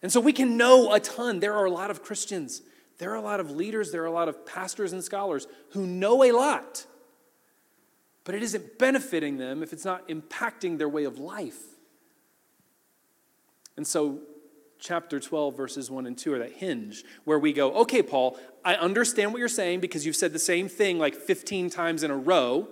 And 0.00 0.10
so 0.10 0.18
we 0.18 0.32
can 0.32 0.56
know 0.56 0.94
a 0.94 0.98
ton. 0.98 1.40
There 1.40 1.52
are 1.52 1.66
a 1.66 1.70
lot 1.70 1.90
of 1.90 2.02
Christians, 2.02 2.62
there 2.96 3.10
are 3.10 3.16
a 3.16 3.20
lot 3.20 3.38
of 3.38 3.50
leaders, 3.50 3.92
there 3.92 4.02
are 4.02 4.06
a 4.06 4.10
lot 4.10 4.30
of 4.30 4.46
pastors 4.46 4.94
and 4.94 5.04
scholars 5.04 5.46
who 5.72 5.86
know 5.86 6.24
a 6.24 6.32
lot, 6.32 6.86
but 8.24 8.34
it 8.34 8.42
isn't 8.42 8.78
benefiting 8.78 9.36
them 9.36 9.62
if 9.62 9.74
it's 9.74 9.84
not 9.84 10.08
impacting 10.08 10.78
their 10.78 10.88
way 10.88 11.04
of 11.04 11.18
life. 11.18 11.60
And 13.76 13.86
so, 13.86 14.20
chapter 14.78 15.20
12, 15.20 15.54
verses 15.54 15.90
1 15.90 16.06
and 16.06 16.16
2 16.16 16.32
are 16.32 16.38
that 16.38 16.52
hinge 16.52 17.04
where 17.24 17.38
we 17.38 17.52
go, 17.52 17.74
okay, 17.74 18.02
Paul, 18.02 18.38
I 18.64 18.74
understand 18.76 19.34
what 19.34 19.38
you're 19.38 19.48
saying 19.48 19.80
because 19.80 20.06
you've 20.06 20.16
said 20.16 20.32
the 20.32 20.38
same 20.38 20.66
thing 20.66 20.98
like 20.98 21.14
15 21.14 21.68
times 21.68 22.02
in 22.02 22.10
a 22.10 22.16
row. 22.16 22.68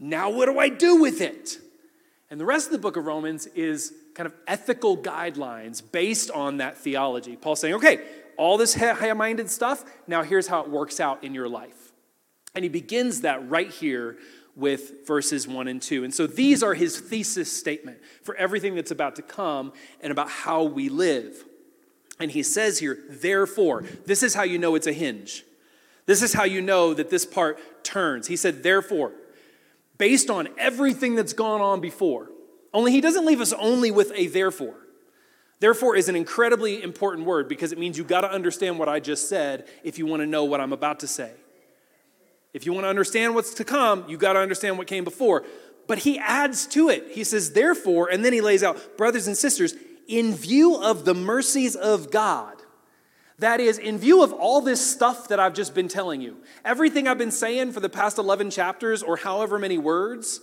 Now, 0.00 0.30
what 0.30 0.46
do 0.46 0.58
I 0.58 0.70
do 0.70 0.96
with 0.96 1.20
it? 1.20 1.58
And 2.30 2.40
the 2.40 2.46
rest 2.46 2.66
of 2.66 2.72
the 2.72 2.78
book 2.78 2.96
of 2.96 3.04
Romans 3.04 3.46
is 3.48 3.92
kind 4.14 4.26
of 4.26 4.34
ethical 4.46 4.96
guidelines 4.96 5.82
based 5.92 6.30
on 6.30 6.56
that 6.56 6.78
theology. 6.78 7.36
Paul's 7.36 7.60
saying, 7.60 7.74
okay, 7.74 8.00
all 8.38 8.56
this 8.56 8.74
high 8.74 9.12
minded 9.12 9.50
stuff, 9.50 9.84
now 10.06 10.22
here's 10.22 10.46
how 10.46 10.62
it 10.62 10.70
works 10.70 11.00
out 11.00 11.22
in 11.22 11.34
your 11.34 11.48
life. 11.48 11.92
And 12.54 12.64
he 12.64 12.70
begins 12.70 13.20
that 13.20 13.48
right 13.50 13.70
here 13.70 14.16
with 14.56 15.06
verses 15.06 15.46
1 15.46 15.68
and 15.68 15.80
2. 15.80 16.04
And 16.04 16.14
so 16.14 16.26
these 16.26 16.62
are 16.62 16.74
his 16.74 16.98
thesis 16.98 17.54
statement 17.54 17.98
for 18.22 18.34
everything 18.36 18.74
that's 18.74 18.90
about 18.90 19.16
to 19.16 19.22
come 19.22 19.72
and 20.00 20.10
about 20.10 20.30
how 20.30 20.62
we 20.62 20.88
live. 20.88 21.44
And 22.18 22.30
he 22.30 22.42
says 22.42 22.78
here, 22.78 22.98
therefore, 23.08 23.84
this 24.06 24.22
is 24.22 24.34
how 24.34 24.42
you 24.42 24.58
know 24.58 24.74
it's 24.74 24.86
a 24.86 24.92
hinge. 24.92 25.44
This 26.06 26.22
is 26.22 26.32
how 26.32 26.44
you 26.44 26.60
know 26.60 26.94
that 26.94 27.10
this 27.10 27.24
part 27.24 27.84
turns. 27.84 28.26
He 28.26 28.36
said, 28.36 28.62
therefore, 28.62 29.12
based 30.00 30.30
on 30.30 30.48
everything 30.56 31.14
that's 31.14 31.34
gone 31.34 31.60
on 31.60 31.80
before. 31.80 32.30
Only 32.72 32.90
he 32.90 33.02
doesn't 33.02 33.26
leave 33.26 33.42
us 33.42 33.52
only 33.52 33.90
with 33.90 34.10
a 34.14 34.28
therefore. 34.28 34.74
Therefore 35.60 35.94
is 35.94 36.08
an 36.08 36.16
incredibly 36.16 36.82
important 36.82 37.26
word 37.26 37.50
because 37.50 37.70
it 37.70 37.78
means 37.78 37.98
you 37.98 38.04
got 38.04 38.22
to 38.22 38.32
understand 38.32 38.78
what 38.78 38.88
I 38.88 38.98
just 38.98 39.28
said 39.28 39.68
if 39.84 39.98
you 39.98 40.06
want 40.06 40.22
to 40.22 40.26
know 40.26 40.44
what 40.44 40.58
I'm 40.58 40.72
about 40.72 41.00
to 41.00 41.06
say. 41.06 41.30
If 42.54 42.64
you 42.64 42.72
want 42.72 42.84
to 42.84 42.88
understand 42.88 43.34
what's 43.34 43.52
to 43.54 43.64
come, 43.64 44.06
you 44.08 44.16
got 44.16 44.32
to 44.32 44.38
understand 44.38 44.78
what 44.78 44.86
came 44.86 45.04
before. 45.04 45.44
But 45.86 45.98
he 45.98 46.18
adds 46.18 46.66
to 46.68 46.88
it. 46.88 47.08
He 47.10 47.22
says, 47.22 47.52
therefore, 47.52 48.08
and 48.10 48.24
then 48.24 48.32
he 48.32 48.40
lays 48.40 48.62
out, 48.62 48.96
brothers 48.96 49.26
and 49.26 49.36
sisters, 49.36 49.74
in 50.08 50.34
view 50.34 50.76
of 50.76 51.04
the 51.04 51.14
mercies 51.14 51.76
of 51.76 52.10
God, 52.10 52.56
that 53.40 53.60
is, 53.60 53.78
in 53.78 53.98
view 53.98 54.22
of 54.22 54.32
all 54.32 54.60
this 54.60 54.84
stuff 54.84 55.28
that 55.28 55.40
I've 55.40 55.54
just 55.54 55.74
been 55.74 55.88
telling 55.88 56.20
you, 56.20 56.36
everything 56.64 57.08
I've 57.08 57.18
been 57.18 57.30
saying 57.30 57.72
for 57.72 57.80
the 57.80 57.88
past 57.88 58.18
11 58.18 58.50
chapters 58.50 59.02
or 59.02 59.16
however 59.16 59.58
many 59.58 59.78
words, 59.78 60.40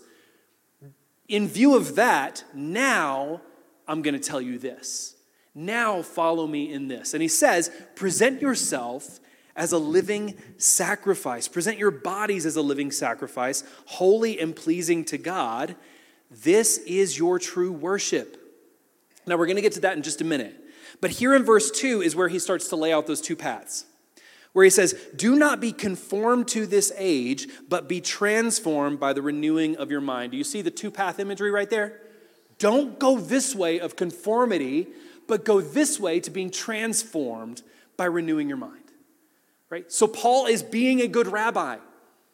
in 1.27 1.47
view 1.47 1.75
of 1.75 1.95
that, 1.95 2.43
now 2.53 3.41
I'm 3.87 4.01
going 4.01 4.13
to 4.13 4.19
tell 4.19 4.41
you 4.41 4.57
this. 4.57 5.15
Now 5.53 6.01
follow 6.01 6.47
me 6.47 6.71
in 6.71 6.87
this. 6.87 7.13
And 7.13 7.21
he 7.21 7.27
says, 7.27 7.71
present 7.95 8.41
yourself 8.41 9.19
as 9.55 9.71
a 9.71 9.77
living 9.77 10.35
sacrifice. 10.57 11.47
Present 11.47 11.77
your 11.77 11.91
bodies 11.91 12.45
as 12.45 12.55
a 12.55 12.61
living 12.61 12.91
sacrifice, 12.91 13.63
holy 13.85 14.39
and 14.39 14.55
pleasing 14.55 15.03
to 15.05 15.17
God. 15.17 15.75
This 16.29 16.77
is 16.79 17.17
your 17.17 17.39
true 17.39 17.71
worship. 17.71 18.37
Now, 19.25 19.35
we're 19.37 19.47
going 19.47 19.55
to 19.57 19.61
get 19.61 19.73
to 19.73 19.81
that 19.81 19.97
in 19.97 20.03
just 20.03 20.21
a 20.21 20.25
minute. 20.25 20.63
But 21.01 21.11
here 21.11 21.35
in 21.35 21.43
verse 21.43 21.69
2 21.71 22.01
is 22.01 22.15
where 22.15 22.27
he 22.27 22.39
starts 22.39 22.67
to 22.69 22.75
lay 22.75 22.91
out 22.91 23.07
those 23.07 23.21
two 23.21 23.35
paths. 23.35 23.85
Where 24.53 24.63
he 24.63 24.69
says, 24.69 24.93
Do 25.15 25.35
not 25.35 25.59
be 25.59 25.71
conformed 25.71 26.47
to 26.49 26.65
this 26.65 26.91
age, 26.97 27.47
but 27.69 27.87
be 27.87 28.01
transformed 28.01 28.99
by 28.99 29.13
the 29.13 29.21
renewing 29.21 29.77
of 29.77 29.91
your 29.91 30.01
mind. 30.01 30.31
Do 30.31 30.37
you 30.37 30.43
see 30.43 30.61
the 30.61 30.71
two 30.71 30.89
path 30.89 31.19
imagery 31.19 31.51
right 31.51 31.69
there? 31.69 32.01
Don't 32.57 32.97
go 32.97 33.19
this 33.19 33.53
way 33.53 33.79
of 33.79 33.95
conformity, 33.95 34.87
but 35.27 35.45
go 35.45 35.61
this 35.61 35.99
way 35.99 36.19
to 36.21 36.31
being 36.31 36.49
transformed 36.49 37.61
by 37.97 38.05
renewing 38.05 38.47
your 38.47 38.57
mind. 38.57 38.73
Right? 39.69 39.91
So 39.91 40.07
Paul 40.07 40.47
is 40.47 40.63
being 40.63 41.01
a 41.01 41.07
good 41.07 41.27
rabbi. 41.27 41.77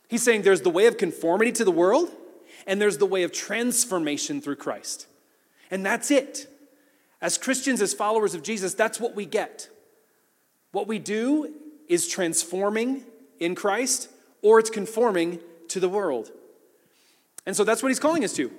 He's 0.07 0.23
saying 0.23 0.43
there's 0.43 0.61
the 0.61 0.69
way 0.69 0.85
of 0.85 0.97
conformity 0.97 1.51
to 1.53 1.65
the 1.65 1.71
world, 1.71 2.09
and 2.67 2.79
there's 2.79 2.99
the 2.99 3.05
way 3.05 3.23
of 3.23 3.31
transformation 3.31 4.39
through 4.39 4.57
Christ. 4.57 5.07
And 5.71 5.85
that's 5.85 6.11
it. 6.11 6.47
As 7.23 7.37
Christians, 7.37 7.81
as 7.81 7.93
followers 7.93 8.35
of 8.35 8.43
Jesus, 8.43 8.73
that's 8.73 8.99
what 8.99 9.15
we 9.15 9.25
get. 9.25 9.69
What 10.73 10.87
we 10.87 10.99
do 10.99 11.53
is 11.87 12.05
transforming 12.05 13.05
in 13.39 13.55
Christ, 13.55 14.09
or 14.41 14.59
it's 14.59 14.69
conforming 14.69 15.39
to 15.69 15.79
the 15.79 15.87
world. 15.87 16.31
And 17.45 17.55
so 17.55 17.63
that's 17.63 17.81
what 17.81 17.89
he's 17.89 17.99
calling 17.99 18.25
us 18.25 18.33
to. 18.33 18.51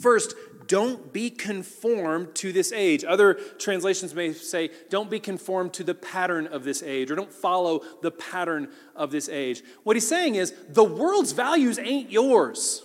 First, 0.00 0.34
don't 0.66 1.12
be 1.12 1.28
conformed 1.28 2.34
to 2.36 2.52
this 2.52 2.72
age. 2.72 3.04
Other 3.04 3.34
translations 3.34 4.14
may 4.14 4.32
say, 4.32 4.70
don't 4.88 5.10
be 5.10 5.20
conformed 5.20 5.74
to 5.74 5.84
the 5.84 5.94
pattern 5.94 6.46
of 6.46 6.64
this 6.64 6.82
age, 6.82 7.10
or 7.10 7.16
don't 7.16 7.32
follow 7.32 7.82
the 8.00 8.12
pattern 8.12 8.70
of 8.96 9.10
this 9.10 9.28
age. 9.28 9.62
What 9.82 9.96
he's 9.96 10.08
saying 10.08 10.36
is, 10.36 10.54
the 10.70 10.84
world's 10.84 11.32
values 11.32 11.78
ain't 11.78 12.10
yours. 12.10 12.82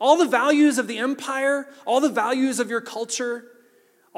All 0.00 0.16
the 0.16 0.28
values 0.28 0.78
of 0.78 0.86
the 0.86 0.96
empire, 0.96 1.66
all 1.84 2.00
the 2.00 2.08
values 2.08 2.60
of 2.60 2.70
your 2.70 2.80
culture, 2.80 3.44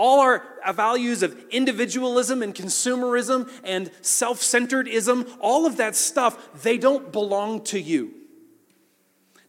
all 0.01 0.21
our 0.21 0.43
values 0.73 1.23
of 1.23 1.39
individualism 1.51 2.43
and 2.43 2.55
consumerism 2.55 3.51
and 3.63 3.91
self 4.01 4.41
centeredism, 4.41 5.31
all 5.41 5.67
of 5.67 5.77
that 5.77 5.95
stuff, 5.95 6.63
they 6.63 6.79
don't 6.79 7.13
belong 7.13 7.63
to 7.65 7.79
you. 7.79 8.15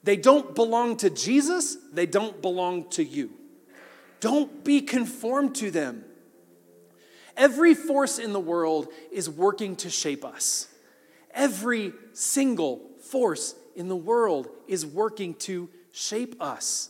They 0.03 0.17
don't 0.17 0.53
belong 0.53 0.97
to 0.97 1.09
Jesus, 1.09 1.77
they 1.93 2.05
don't 2.05 2.41
belong 2.41 2.89
to 2.89 3.03
you. 3.03 3.31
Don't 4.19 4.65
be 4.65 4.81
conformed 4.81 5.55
to 5.55 5.71
them. 5.71 6.03
Every 7.37 7.73
force 7.73 8.19
in 8.19 8.33
the 8.33 8.39
world 8.39 8.89
is 9.09 9.29
working 9.29 9.77
to 9.77 9.89
shape 9.89 10.25
us. 10.25 10.67
Every 11.33 11.93
single 12.11 12.81
force 12.99 13.55
in 13.77 13.87
the 13.87 13.95
world 13.95 14.49
is 14.67 14.85
working 14.85 15.33
to 15.35 15.69
shape 15.93 16.35
us. 16.41 16.89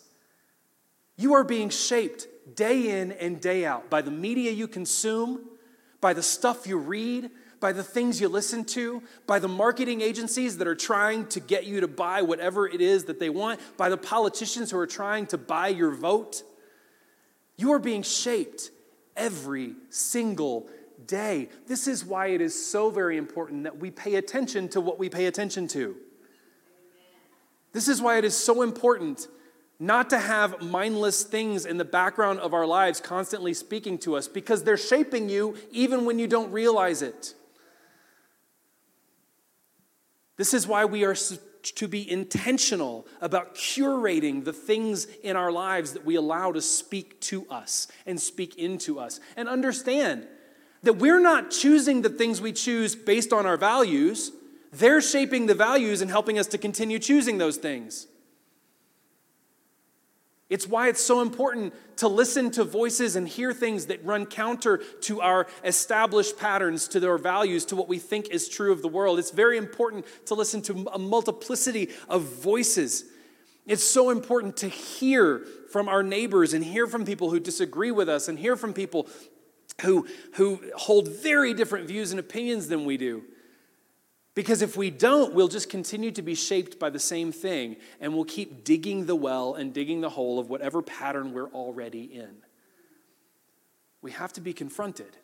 You 1.15 1.35
are 1.35 1.43
being 1.43 1.69
shaped 1.69 2.25
day 2.55 3.01
in 3.01 3.11
and 3.13 3.39
day 3.39 3.65
out 3.65 3.89
by 3.89 4.01
the 4.01 4.11
media 4.11 4.51
you 4.51 4.67
consume, 4.67 5.41
by 5.99 6.13
the 6.13 6.23
stuff 6.23 6.67
you 6.67 6.77
read, 6.77 7.29
by 7.59 7.71
the 7.71 7.83
things 7.83 8.19
you 8.19 8.27
listen 8.27 8.65
to, 8.65 9.01
by 9.27 9.39
the 9.39 9.47
marketing 9.47 10.01
agencies 10.01 10.57
that 10.57 10.67
are 10.67 10.75
trying 10.75 11.27
to 11.27 11.39
get 11.39 11.65
you 11.65 11.79
to 11.81 11.87
buy 11.87 12.21
whatever 12.21 12.67
it 12.67 12.81
is 12.81 13.05
that 13.05 13.19
they 13.19 13.29
want, 13.29 13.59
by 13.77 13.87
the 13.87 13.97
politicians 13.97 14.71
who 14.71 14.77
are 14.77 14.87
trying 14.87 15.27
to 15.27 15.37
buy 15.37 15.67
your 15.67 15.91
vote. 15.91 16.43
You 17.57 17.71
are 17.73 17.79
being 17.79 18.01
shaped 18.01 18.71
every 19.15 19.75
single 19.89 20.67
day. 21.05 21.49
This 21.67 21.87
is 21.87 22.03
why 22.03 22.27
it 22.27 22.41
is 22.41 22.67
so 22.67 22.89
very 22.89 23.17
important 23.17 23.63
that 23.63 23.77
we 23.77 23.91
pay 23.91 24.15
attention 24.15 24.67
to 24.69 24.81
what 24.81 24.97
we 24.97 25.09
pay 25.09 25.27
attention 25.27 25.67
to. 25.69 25.95
This 27.73 27.87
is 27.87 28.01
why 28.01 28.17
it 28.17 28.25
is 28.25 28.35
so 28.35 28.63
important 28.63 29.27
not 29.81 30.11
to 30.11 30.19
have 30.19 30.61
mindless 30.61 31.23
things 31.23 31.65
in 31.65 31.77
the 31.77 31.83
background 31.83 32.39
of 32.39 32.53
our 32.53 32.67
lives 32.67 33.01
constantly 33.01 33.51
speaking 33.51 33.97
to 33.97 34.15
us 34.15 34.27
because 34.27 34.63
they're 34.63 34.77
shaping 34.77 35.27
you 35.27 35.57
even 35.71 36.05
when 36.05 36.19
you 36.19 36.27
don't 36.27 36.51
realize 36.51 37.01
it. 37.01 37.33
This 40.37 40.53
is 40.53 40.67
why 40.67 40.85
we 40.85 41.03
are 41.03 41.15
to 41.15 41.87
be 41.87 42.09
intentional 42.09 43.07
about 43.21 43.55
curating 43.55 44.45
the 44.45 44.53
things 44.53 45.05
in 45.23 45.35
our 45.35 45.51
lives 45.51 45.93
that 45.93 46.05
we 46.05 46.13
allow 46.13 46.51
to 46.51 46.61
speak 46.61 47.19
to 47.21 47.47
us 47.49 47.87
and 48.05 48.21
speak 48.21 48.59
into 48.59 48.99
us. 48.99 49.19
And 49.35 49.49
understand 49.49 50.27
that 50.83 50.97
we're 50.97 51.19
not 51.19 51.49
choosing 51.49 52.03
the 52.03 52.09
things 52.09 52.39
we 52.39 52.53
choose 52.53 52.95
based 52.95 53.33
on 53.33 53.47
our 53.47 53.57
values, 53.57 54.31
they're 54.71 55.01
shaping 55.01 55.47
the 55.47 55.55
values 55.55 56.01
and 56.01 56.11
helping 56.11 56.37
us 56.37 56.45
to 56.47 56.59
continue 56.59 56.99
choosing 56.99 57.39
those 57.39 57.57
things. 57.57 58.05
It's 60.51 60.67
why 60.67 60.89
it's 60.89 61.01
so 61.01 61.21
important 61.21 61.73
to 61.95 62.09
listen 62.09 62.51
to 62.51 62.65
voices 62.65 63.15
and 63.15 63.25
hear 63.25 63.53
things 63.53 63.85
that 63.85 64.03
run 64.03 64.25
counter 64.25 64.81
to 65.03 65.21
our 65.21 65.47
established 65.63 66.37
patterns, 66.37 66.89
to 66.89 67.07
our 67.07 67.17
values, 67.17 67.63
to 67.67 67.77
what 67.77 67.87
we 67.87 67.99
think 67.99 68.27
is 68.27 68.49
true 68.49 68.73
of 68.73 68.81
the 68.81 68.89
world. 68.89 69.17
It's 69.17 69.31
very 69.31 69.57
important 69.57 70.05
to 70.25 70.35
listen 70.35 70.61
to 70.63 70.89
a 70.93 70.99
multiplicity 70.99 71.87
of 72.09 72.23
voices. 72.23 73.05
It's 73.65 73.85
so 73.85 74.09
important 74.09 74.57
to 74.57 74.67
hear 74.67 75.45
from 75.71 75.87
our 75.87 76.03
neighbors 76.03 76.53
and 76.53 76.65
hear 76.65 76.85
from 76.85 77.05
people 77.05 77.29
who 77.29 77.39
disagree 77.39 77.91
with 77.91 78.09
us 78.09 78.27
and 78.27 78.37
hear 78.37 78.57
from 78.57 78.73
people 78.73 79.07
who, 79.83 80.05
who 80.33 80.59
hold 80.75 81.07
very 81.07 81.53
different 81.53 81.87
views 81.87 82.11
and 82.11 82.19
opinions 82.19 82.67
than 82.67 82.83
we 82.83 82.97
do. 82.97 83.23
Because 84.33 84.61
if 84.61 84.77
we 84.77 84.89
don't, 84.89 85.33
we'll 85.33 85.49
just 85.49 85.69
continue 85.69 86.11
to 86.11 86.21
be 86.21 86.35
shaped 86.35 86.79
by 86.79 86.89
the 86.89 86.99
same 86.99 87.31
thing, 87.31 87.75
and 87.99 88.13
we'll 88.13 88.23
keep 88.23 88.63
digging 88.63 89.05
the 89.05 89.15
well 89.15 89.55
and 89.55 89.73
digging 89.73 89.99
the 90.01 90.09
hole 90.09 90.39
of 90.39 90.49
whatever 90.49 90.81
pattern 90.81 91.33
we're 91.33 91.49
already 91.49 92.03
in. 92.03 92.37
We 94.01 94.11
have 94.11 94.31
to 94.33 94.41
be 94.41 94.53
confronted 94.53 95.17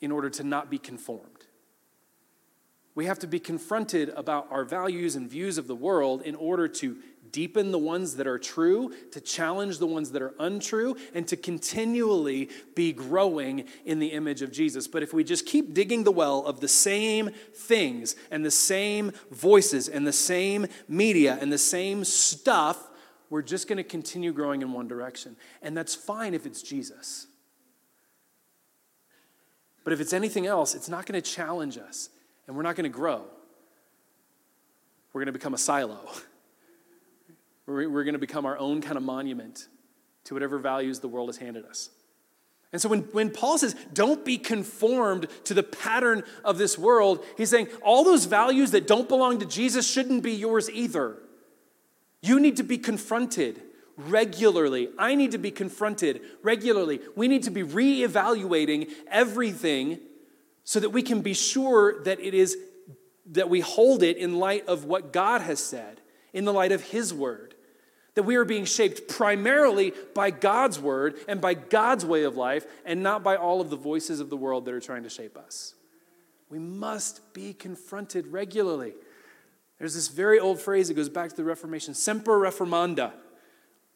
in 0.00 0.12
order 0.12 0.30
to 0.30 0.44
not 0.44 0.70
be 0.70 0.78
conformed. 0.78 1.46
We 2.94 3.06
have 3.06 3.18
to 3.20 3.26
be 3.26 3.40
confronted 3.40 4.10
about 4.10 4.48
our 4.50 4.64
values 4.64 5.16
and 5.16 5.28
views 5.28 5.58
of 5.58 5.66
the 5.66 5.74
world 5.74 6.22
in 6.22 6.34
order 6.34 6.68
to 6.68 6.96
deepen 7.32 7.72
the 7.72 7.78
ones 7.78 8.16
that 8.16 8.26
are 8.26 8.38
true, 8.38 8.92
to 9.12 9.20
challenge 9.20 9.78
the 9.78 9.86
ones 9.86 10.12
that 10.12 10.22
are 10.22 10.34
untrue, 10.38 10.96
and 11.14 11.26
to 11.28 11.36
continually 11.36 12.48
be 12.74 12.92
growing 12.92 13.64
in 13.84 13.98
the 13.98 14.08
image 14.08 14.42
of 14.42 14.52
Jesus. 14.52 14.86
But 14.88 15.02
if 15.02 15.12
we 15.12 15.24
just 15.24 15.46
keep 15.46 15.74
digging 15.74 16.04
the 16.04 16.12
well 16.12 16.44
of 16.44 16.60
the 16.60 16.68
same 16.68 17.30
things 17.54 18.16
and 18.30 18.44
the 18.44 18.50
same 18.50 19.12
voices 19.30 19.88
and 19.88 20.06
the 20.06 20.12
same 20.12 20.66
media 20.88 21.38
and 21.40 21.52
the 21.52 21.58
same 21.58 22.04
stuff, 22.04 22.88
we're 23.28 23.42
just 23.42 23.68
going 23.68 23.76
to 23.78 23.84
continue 23.84 24.32
growing 24.32 24.62
in 24.62 24.72
one 24.72 24.88
direction. 24.88 25.36
And 25.62 25.76
that's 25.76 25.94
fine 25.94 26.34
if 26.34 26.46
it's 26.46 26.62
Jesus. 26.62 27.26
But 29.84 29.92
if 29.92 30.00
it's 30.00 30.12
anything 30.12 30.46
else, 30.46 30.74
it's 30.74 30.88
not 30.88 31.06
going 31.06 31.20
to 31.20 31.30
challenge 31.30 31.78
us, 31.78 32.10
and 32.46 32.56
we're 32.56 32.62
not 32.62 32.76
going 32.76 32.90
to 32.90 32.96
grow. 32.96 33.24
We're 35.12 35.20
going 35.20 35.26
to 35.26 35.32
become 35.32 35.54
a 35.54 35.58
silo. 35.58 35.98
We're 37.70 38.04
going 38.04 38.14
to 38.14 38.18
become 38.18 38.46
our 38.46 38.58
own 38.58 38.80
kind 38.80 38.96
of 38.96 39.02
monument 39.02 39.68
to 40.24 40.34
whatever 40.34 40.58
values 40.58 41.00
the 41.00 41.08
world 41.08 41.28
has 41.28 41.36
handed 41.36 41.64
us. 41.64 41.90
And 42.72 42.80
so 42.80 42.88
when, 42.88 43.00
when 43.12 43.30
Paul 43.30 43.58
says, 43.58 43.74
don't 43.92 44.24
be 44.24 44.38
conformed 44.38 45.26
to 45.44 45.54
the 45.54 45.62
pattern 45.62 46.22
of 46.44 46.58
this 46.58 46.78
world, 46.78 47.24
he's 47.36 47.50
saying 47.50 47.68
all 47.82 48.04
those 48.04 48.26
values 48.26 48.70
that 48.72 48.86
don't 48.86 49.08
belong 49.08 49.38
to 49.40 49.46
Jesus 49.46 49.90
shouldn't 49.90 50.22
be 50.22 50.32
yours 50.32 50.70
either. 50.70 51.16
You 52.22 52.38
need 52.38 52.56
to 52.58 52.62
be 52.62 52.78
confronted 52.78 53.60
regularly. 53.96 54.88
I 54.98 55.14
need 55.14 55.32
to 55.32 55.38
be 55.38 55.50
confronted 55.50 56.20
regularly. 56.42 57.00
We 57.16 57.28
need 57.28 57.44
to 57.44 57.50
be 57.50 57.62
reevaluating 57.62 58.90
everything 59.08 59.98
so 60.64 60.78
that 60.80 60.90
we 60.90 61.02
can 61.02 61.22
be 61.22 61.34
sure 61.34 62.02
that 62.04 62.20
it 62.20 62.34
is 62.34 62.56
that 63.32 63.48
we 63.48 63.60
hold 63.60 64.02
it 64.02 64.16
in 64.16 64.38
light 64.38 64.66
of 64.66 64.84
what 64.84 65.12
God 65.12 65.40
has 65.40 65.62
said, 65.62 66.00
in 66.32 66.44
the 66.44 66.52
light 66.52 66.72
of 66.72 66.82
his 66.82 67.14
word. 67.14 67.54
That 68.14 68.24
we 68.24 68.36
are 68.36 68.44
being 68.44 68.64
shaped 68.64 69.08
primarily 69.08 69.92
by 70.14 70.30
God's 70.30 70.80
word 70.80 71.18
and 71.28 71.40
by 71.40 71.54
God's 71.54 72.04
way 72.04 72.24
of 72.24 72.36
life 72.36 72.66
and 72.84 73.02
not 73.02 73.22
by 73.22 73.36
all 73.36 73.60
of 73.60 73.70
the 73.70 73.76
voices 73.76 74.20
of 74.20 74.30
the 74.30 74.36
world 74.36 74.64
that 74.64 74.74
are 74.74 74.80
trying 74.80 75.04
to 75.04 75.10
shape 75.10 75.36
us. 75.36 75.74
We 76.48 76.58
must 76.58 77.32
be 77.32 77.54
confronted 77.54 78.26
regularly. 78.26 78.94
There's 79.78 79.94
this 79.94 80.08
very 80.08 80.38
old 80.38 80.60
phrase 80.60 80.88
that 80.88 80.94
goes 80.94 81.08
back 81.08 81.30
to 81.30 81.36
the 81.36 81.44
Reformation 81.44 81.94
semper 81.94 82.38
reformanda, 82.38 83.12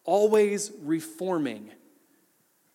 always 0.04 0.72
reforming. 0.82 1.70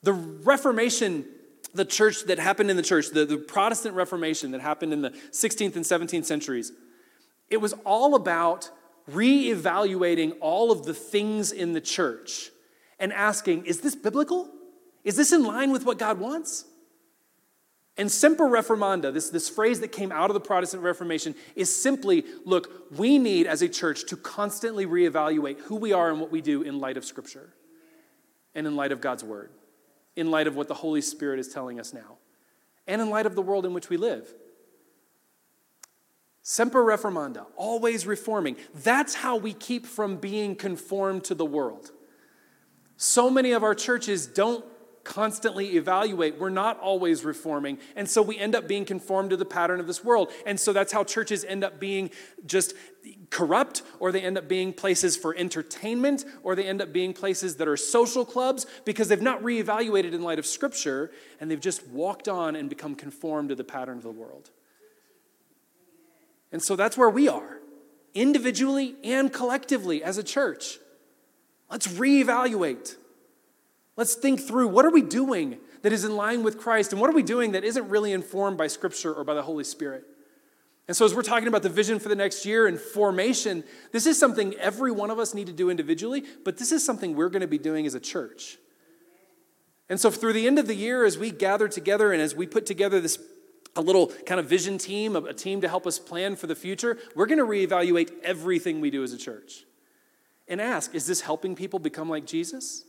The 0.03 0.13
Reformation, 0.13 1.25
the 1.74 1.86
church 1.86 2.25
that 2.25 2.38
happened 2.38 2.69
in 2.69 2.77
the 2.77 2.84
church, 2.84 3.10
the, 3.10 3.25
the 3.25 3.38
Protestant 3.38 3.96
Reformation 3.96 4.51
that 4.51 4.62
happened 4.62 4.93
in 4.93 5.01
the 5.01 5.10
16th 5.10 5.75
and 5.75 5.86
17th 5.86 6.25
centuries, 6.25 6.72
it 7.50 7.58
was 7.58 7.74
all 7.86 8.15
about 8.15 8.69
reevaluating 9.12 10.38
all 10.42 10.72
of 10.72 10.86
the 10.86 10.94
things 10.94 11.51
in 11.51 11.74
the 11.74 11.82
church 11.82 12.51
and 13.00 13.13
asking, 13.13 13.66
is 13.66 13.82
this 13.82 13.96
biblical? 13.96 14.50
Is 15.04 15.16
this 15.16 15.32
in 15.32 15.44
line 15.44 15.72
with 15.72 15.86
what 15.86 15.98
God 15.98 16.20
wants? 16.20 16.66
And 17.98 18.10
semper 18.10 18.46
reformanda, 18.46 19.13
this, 19.13 19.30
this 19.30 19.50
phrase 19.50 19.82
that 19.82 19.89
came 19.89 20.12
out 20.12 20.30
of 20.30 20.34
the 20.34 20.39
Protestant 20.39 20.84
Reformation, 20.84 21.36
is 21.56 21.75
simply 21.75 22.24
look, 22.46 22.88
we 22.96 23.18
need 23.20 23.46
as 23.46 23.62
a 23.62 23.68
church 23.68 24.06
to 24.06 24.16
constantly 24.16 24.86
reevaluate 24.86 25.60
who 25.62 25.75
we 25.75 25.92
are 25.92 26.10
and 26.10 26.20
what 26.22 26.32
we 26.32 26.42
do 26.42 26.62
in 26.62 26.80
light 26.80 26.96
of 26.96 27.04
Scripture 27.04 27.50
and 28.56 28.66
in 28.66 28.78
light 28.78 28.94
of 28.94 29.01
God's 29.01 29.24
Word, 29.24 29.51
in 30.16 30.32
light 30.32 30.48
of 30.48 30.56
what 30.56 30.70
the 30.70 30.74
Holy 30.75 31.01
Spirit 31.01 31.39
is 31.39 31.50
telling 31.50 31.78
us 31.78 31.94
now, 31.94 32.18
and 32.88 33.01
in 33.01 33.10
light 33.10 33.25
of 33.25 33.36
the 33.36 33.42
world 33.42 33.66
in 33.66 33.74
which 33.74 33.89
we 33.89 33.98
live. 33.98 34.34
Semper 36.41 36.84
reformanda, 36.84 37.46
always 37.55 38.08
reforming. 38.08 38.55
That's 38.74 39.15
how 39.15 39.38
we 39.38 39.53
keep 39.53 39.86
from 39.86 40.17
being 40.17 40.55
conformed 40.55 41.24
to 41.25 41.36
the 41.36 41.46
world. 41.46 41.91
So 42.98 43.29
many 43.29 43.51
of 43.51 43.63
our 43.63 43.75
churches 43.75 44.27
don't 44.27 44.65
constantly 45.03 45.75
evaluate. 45.75 46.38
We're 46.38 46.50
not 46.50 46.79
always 46.79 47.25
reforming. 47.25 47.79
And 47.96 48.10
so 48.10 48.22
we 48.22 48.38
end 48.38 48.55
up 48.55 48.67
being 48.67 48.86
conformed 48.86 49.31
to 49.31 49.38
the 49.38 49.46
pattern 49.46 49.79
of 49.79 49.88
this 49.88 50.03
world. 50.03 50.31
And 50.46 50.60
so 50.60 50.74
that's 50.74 50.91
how 50.91 51.03
churches 51.03 51.43
end 51.43 51.63
up 51.63 51.79
being 51.79 52.12
just 52.46 52.74
corrupt, 53.29 53.81
or 54.00 54.12
they 54.12 54.22
end 54.22 54.38
up 54.38 54.48
being 54.48 54.74
places 54.74 55.17
for 55.17 55.36
entertainment, 55.36 56.25
or 56.43 56.55
they 56.55 56.65
end 56.65 56.81
up 56.81 56.93
being 56.93 57.13
places 57.13 57.55
that 57.55 57.67
are 57.67 57.77
social 57.77 58.25
clubs 58.25 58.65
because 58.86 59.08
they've 59.08 59.22
not 59.22 59.41
reevaluated 59.41 60.13
in 60.13 60.22
light 60.22 60.39
of 60.39 60.46
Scripture 60.46 61.12
and 61.39 61.50
they've 61.50 61.60
just 61.60 61.88
walked 61.88 62.27
on 62.27 62.55
and 62.55 62.69
become 62.69 62.96
conformed 62.96 63.50
to 63.50 63.55
the 63.55 63.63
pattern 63.63 63.98
of 63.98 64.03
the 64.03 64.12
world. 64.12 64.51
And 66.51 66.62
so 66.62 66.75
that's 66.75 66.98
where 66.98 67.10
we 67.10 67.27
are, 67.27 67.60
individually 68.13 68.96
and 69.03 69.32
collectively 69.32 70.03
as 70.03 70.18
a 70.18 70.24
church. 70.24 70.79
Let's 71.70 71.88
reevaluate. 71.88 72.96
Let's 73.96 74.15
think 74.15 74.39
through 74.39 74.70
what 74.70 74.86
are 74.86 74.91
we 74.91 75.01
doing 75.01 75.60
that 75.82 75.94
is 75.94 76.03
in 76.03 76.15
line 76.15 76.44
with 76.44 76.58
Christ 76.58 76.91
and 76.91 77.00
what 77.00 77.10
are 77.10 77.13
we 77.13 77.24
doing 77.24 77.51
that 77.51 77.63
isn't 77.63 77.89
really 77.89 78.12
informed 78.12 78.58
by 78.58 78.68
Scripture 78.68 79.13
or 79.13 79.24
by 79.24 79.34
the 79.34 79.44
Holy 79.44 79.63
Spirit? 79.63 80.06
And 80.88 80.98
so, 80.98 81.06
as 81.06 81.13
we're 81.13 81.22
talking 81.22 81.48
about 81.48 81.62
the 81.62 81.70
vision 81.70 82.00
for 82.00 82.10
the 82.10 82.15
next 82.15 82.48
year 82.48 82.65
and 82.65 82.79
formation, 82.79 83.63
this 83.91 84.08
is 84.08 84.18
something 84.18 84.56
every 84.56 84.91
one 84.91 85.12
of 85.12 85.20
us 85.20 85.36
need 85.36 85.46
to 85.46 85.53
do 85.53 85.70
individually, 85.70 86.24
but 86.44 86.58
this 86.58 86.72
is 86.72 86.84
something 86.84 87.15
we're 87.15 87.29
going 87.29 87.41
to 87.41 87.48
be 87.48 87.60
doing 87.60 87.86
as 87.86 87.94
a 87.94 88.00
church. 88.00 88.58
And 89.88 90.00
so, 90.00 90.10
through 90.10 90.34
the 90.34 90.48
end 90.48 90.58
of 90.58 90.65
the 90.65 90.74
year, 90.74 91.06
as 91.06 91.15
we 91.15 91.29
gather 91.29 91.68
together 91.68 92.12
and 92.12 92.20
as 92.20 92.34
we 92.34 92.48
put 92.48 92.65
together 92.65 93.00
this 93.00 93.20
a 93.80 93.82
little 93.82 94.08
kind 94.26 94.40
of 94.40 94.46
vision 94.46 94.78
team, 94.78 95.16
a 95.16 95.34
team 95.34 95.62
to 95.62 95.68
help 95.68 95.88
us 95.88 95.98
plan 95.98 96.36
for 96.36 96.48
the 96.48 96.56
future, 96.56 96.98
we're 97.16 97.26
going 97.26 97.40
to 97.40 97.46
reevaluate 97.46 98.12
everything 98.24 98.82
we 98.82 98.90
do 98.90 99.04
as 99.04 99.14
a 99.14 99.18
church 99.18 99.64
and 100.50 100.60
ask 100.60 100.94
is 100.96 101.06
this 101.06 101.22
helping 101.22 101.56
people 101.56 101.80
become 101.80 102.10
like 102.10 102.26
Jesus? 102.26 102.84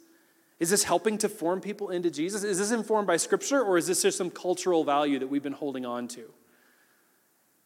Is 0.58 0.70
this 0.70 0.82
helping 0.82 1.16
to 1.18 1.28
form 1.28 1.60
people 1.60 1.90
into 1.90 2.10
Jesus? 2.10 2.42
Is 2.42 2.58
this 2.58 2.70
informed 2.70 3.06
by 3.06 3.16
Scripture, 3.16 3.62
or 3.62 3.78
is 3.78 3.86
this 3.86 4.02
just 4.02 4.18
some 4.18 4.30
cultural 4.30 4.84
value 4.84 5.18
that 5.18 5.28
we've 5.28 5.42
been 5.42 5.52
holding 5.52 5.86
on 5.86 6.08
to? 6.08 6.30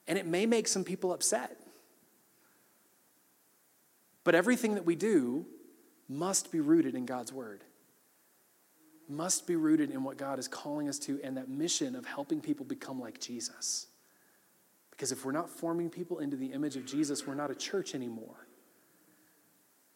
And 0.07 0.17
it 0.19 0.27
may 0.27 0.47
make 0.47 0.69
some 0.69 0.85
people 0.85 1.13
upset. 1.13 1.57
But 4.23 4.35
everything 4.35 4.75
that 4.75 4.85
we 4.85 4.95
do 4.95 5.47
must 6.09 6.53
be 6.53 6.61
rooted 6.61 6.95
in 6.95 7.05
God's 7.05 7.33
Word, 7.33 7.65
must 9.09 9.47
be 9.47 9.57
rooted 9.57 9.91
in 9.91 10.03
what 10.03 10.17
God 10.17 10.39
is 10.39 10.49
calling 10.49 10.89
us 10.89 10.99
to 11.01 11.21
and 11.23 11.37
that 11.37 11.49
mission 11.49 11.95
of 11.95 12.07
helping 12.07 12.41
people 12.41 12.65
become 12.65 13.01
like 13.01 13.21
Jesus. 13.21 13.87
Because 14.91 15.13
if 15.13 15.25
we're 15.25 15.33
not 15.33 15.51
forming 15.51 15.91
people 15.91 16.21
into 16.21 16.37
the 16.37 16.47
image 16.47 16.77
of 16.77 16.87
Jesus, 16.87 17.27
we're 17.27 17.35
not 17.35 17.51
a 17.51 17.55
church 17.55 17.95
anymore. 17.95 18.47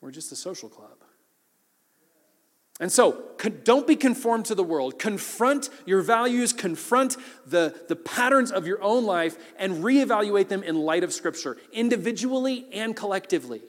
We're 0.01 0.11
just 0.11 0.33
a 0.33 0.37
social 0.37 0.69
club. 0.69 0.99
And 2.81 2.93
so, 2.93 3.25
don't 3.65 3.87
be 3.89 3.97
conformed 3.97 4.45
to 4.47 4.55
the 4.55 4.63
world. 4.63 5.01
Confront 5.01 5.69
your 5.85 6.01
values, 6.01 6.53
confront 6.53 7.17
the, 7.45 7.75
the 7.89 7.97
patterns 7.97 8.53
of 8.53 8.69
your 8.69 8.81
own 8.81 9.05
life, 9.05 9.37
and 9.59 9.83
reevaluate 9.83 10.49
them 10.49 10.63
in 10.63 10.77
light 10.77 11.03
of 11.03 11.13
Scripture, 11.13 11.57
individually 11.73 12.67
and 12.73 12.95
collectively. 12.95 13.63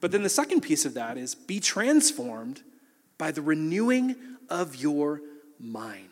But 0.00 0.12
then 0.12 0.22
the 0.22 0.28
second 0.28 0.62
piece 0.62 0.84
of 0.84 0.94
that 0.94 1.18
is 1.18 1.34
be 1.34 1.60
transformed 1.60 2.62
by 3.18 3.30
the 3.30 3.42
renewing 3.42 4.16
of 4.48 4.76
your 4.76 5.20
mind. 5.58 6.08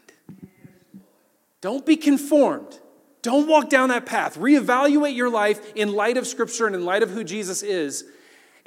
Don't 1.61 1.85
be 1.85 1.97
conformed. 1.97 2.79
Don't 3.23 3.49
walk 3.49 3.69
down 3.69 3.89
that 3.89 4.07
path. 4.07 4.39
Reevaluate 4.39 5.17
your 5.17 5.31
life 5.31 5.75
in 5.75 5.93
light 5.93 6.17
of 6.17 6.27
Scripture 6.27 6.67
and 6.67 6.77
in 6.77 6.85
light 6.85 7.03
of 7.03 7.11
who 7.11 7.25
Jesus 7.25 7.63
is 7.63 8.05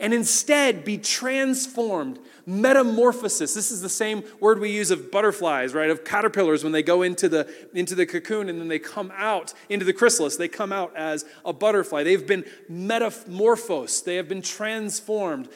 and 0.01 0.13
instead 0.13 0.83
be 0.83 0.97
transformed. 0.97 2.19
Metamorphosis. 2.47 3.53
This 3.53 3.71
is 3.71 3.81
the 3.81 3.87
same 3.87 4.23
word 4.39 4.59
we 4.59 4.71
use 4.71 4.89
of 4.89 5.11
butterflies, 5.11 5.75
right? 5.75 5.91
Of 5.91 6.03
caterpillars 6.03 6.63
when 6.63 6.73
they 6.73 6.81
go 6.81 7.03
into 7.03 7.29
the, 7.29 7.49
into 7.75 7.93
the 7.93 8.07
cocoon 8.07 8.49
and 8.49 8.59
then 8.59 8.67
they 8.67 8.79
come 8.79 9.13
out 9.15 9.53
into 9.69 9.85
the 9.85 9.93
chrysalis. 9.93 10.37
They 10.37 10.47
come 10.47 10.73
out 10.73 10.91
as 10.97 11.23
a 11.45 11.53
butterfly. 11.53 12.03
They've 12.03 12.25
been 12.25 12.45
metamorphosed, 12.67 14.05
they 14.05 14.15
have 14.15 14.27
been 14.27 14.41
transformed. 14.41 15.47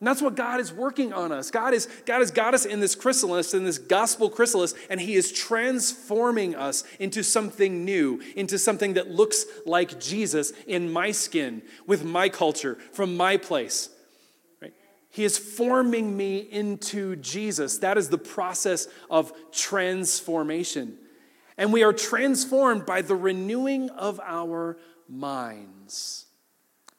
And 0.00 0.06
that's 0.06 0.22
what 0.22 0.34
God 0.34 0.60
is 0.60 0.72
working 0.72 1.12
on 1.12 1.30
us. 1.30 1.50
God, 1.50 1.74
is, 1.74 1.86
God 2.06 2.20
has 2.20 2.30
got 2.30 2.54
us 2.54 2.64
in 2.64 2.80
this 2.80 2.94
chrysalis, 2.94 3.52
in 3.52 3.64
this 3.64 3.76
gospel 3.76 4.30
chrysalis, 4.30 4.74
and 4.88 4.98
He 4.98 5.14
is 5.14 5.30
transforming 5.30 6.54
us 6.54 6.84
into 6.98 7.22
something 7.22 7.84
new, 7.84 8.22
into 8.34 8.58
something 8.58 8.94
that 8.94 9.10
looks 9.10 9.44
like 9.66 10.00
Jesus 10.00 10.52
in 10.66 10.90
my 10.90 11.10
skin, 11.12 11.60
with 11.86 12.02
my 12.02 12.30
culture, 12.30 12.78
from 12.92 13.16
my 13.16 13.36
place. 13.36 13.90
He 15.12 15.24
is 15.24 15.36
forming 15.36 16.16
me 16.16 16.38
into 16.38 17.16
Jesus. 17.16 17.78
That 17.78 17.98
is 17.98 18.08
the 18.08 18.18
process 18.18 18.86
of 19.10 19.32
transformation. 19.50 20.96
And 21.58 21.72
we 21.72 21.82
are 21.82 21.92
transformed 21.92 22.86
by 22.86 23.02
the 23.02 23.16
renewing 23.16 23.90
of 23.90 24.20
our 24.20 24.78
minds. 25.08 26.26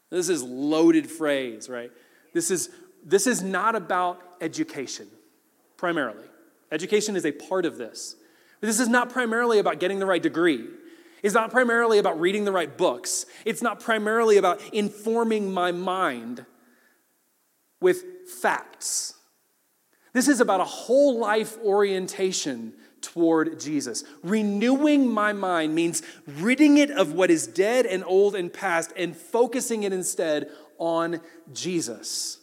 This 0.10 0.28
is 0.28 0.44
loaded 0.44 1.10
phrase, 1.10 1.70
right? 1.70 1.90
This 2.34 2.52
is 2.52 2.70
this 3.04 3.28
is 3.28 3.42
not 3.42 3.76
about 3.76 4.22
education, 4.42 5.08
primarily. 5.78 6.26
Education 6.72 7.16
is 7.16 7.26
a 7.26 7.32
part 7.32 7.66
of 7.66 7.78
this. 7.78 8.16
But 8.60 8.68
this 8.68 8.80
is 8.80 8.88
not 8.88 9.10
primarily 9.10 9.60
about 9.60 9.80
getting 9.80 10.00
the 10.00 10.06
right 10.06 10.22
degree. 10.22 10.68
It's 11.24 11.34
not 11.34 11.52
primarily 11.52 12.00
about 12.00 12.20
reading 12.20 12.46
the 12.46 12.52
right 12.52 12.76
books. 12.76 13.26
It's 13.46 13.62
not 13.62 13.80
primarily 13.80 14.38
about 14.38 14.62
informing 14.74 15.52
my 15.52 15.72
mind 15.72 16.46
with 17.80 18.30
facts. 18.42 19.16
This 20.14 20.28
is 20.28 20.42
about 20.42 20.62
a 20.62 20.66
whole 20.66 21.20
life 21.20 21.58
orientation 21.64 22.74
toward 23.02 23.60
Jesus. 23.60 24.04
Renewing 24.24 25.08
my 25.08 25.34
mind 25.34 25.74
means 25.74 26.04
ridding 26.28 26.78
it 26.78 26.92
of 26.92 27.14
what 27.14 27.32
is 27.32 27.48
dead 27.48 27.86
and 27.86 28.04
old 28.06 28.36
and 28.36 28.52
past 28.54 28.94
and 28.96 29.16
focusing 29.16 29.84
it 29.84 29.94
instead 29.94 30.50
on 30.78 31.22
Jesus 31.52 32.41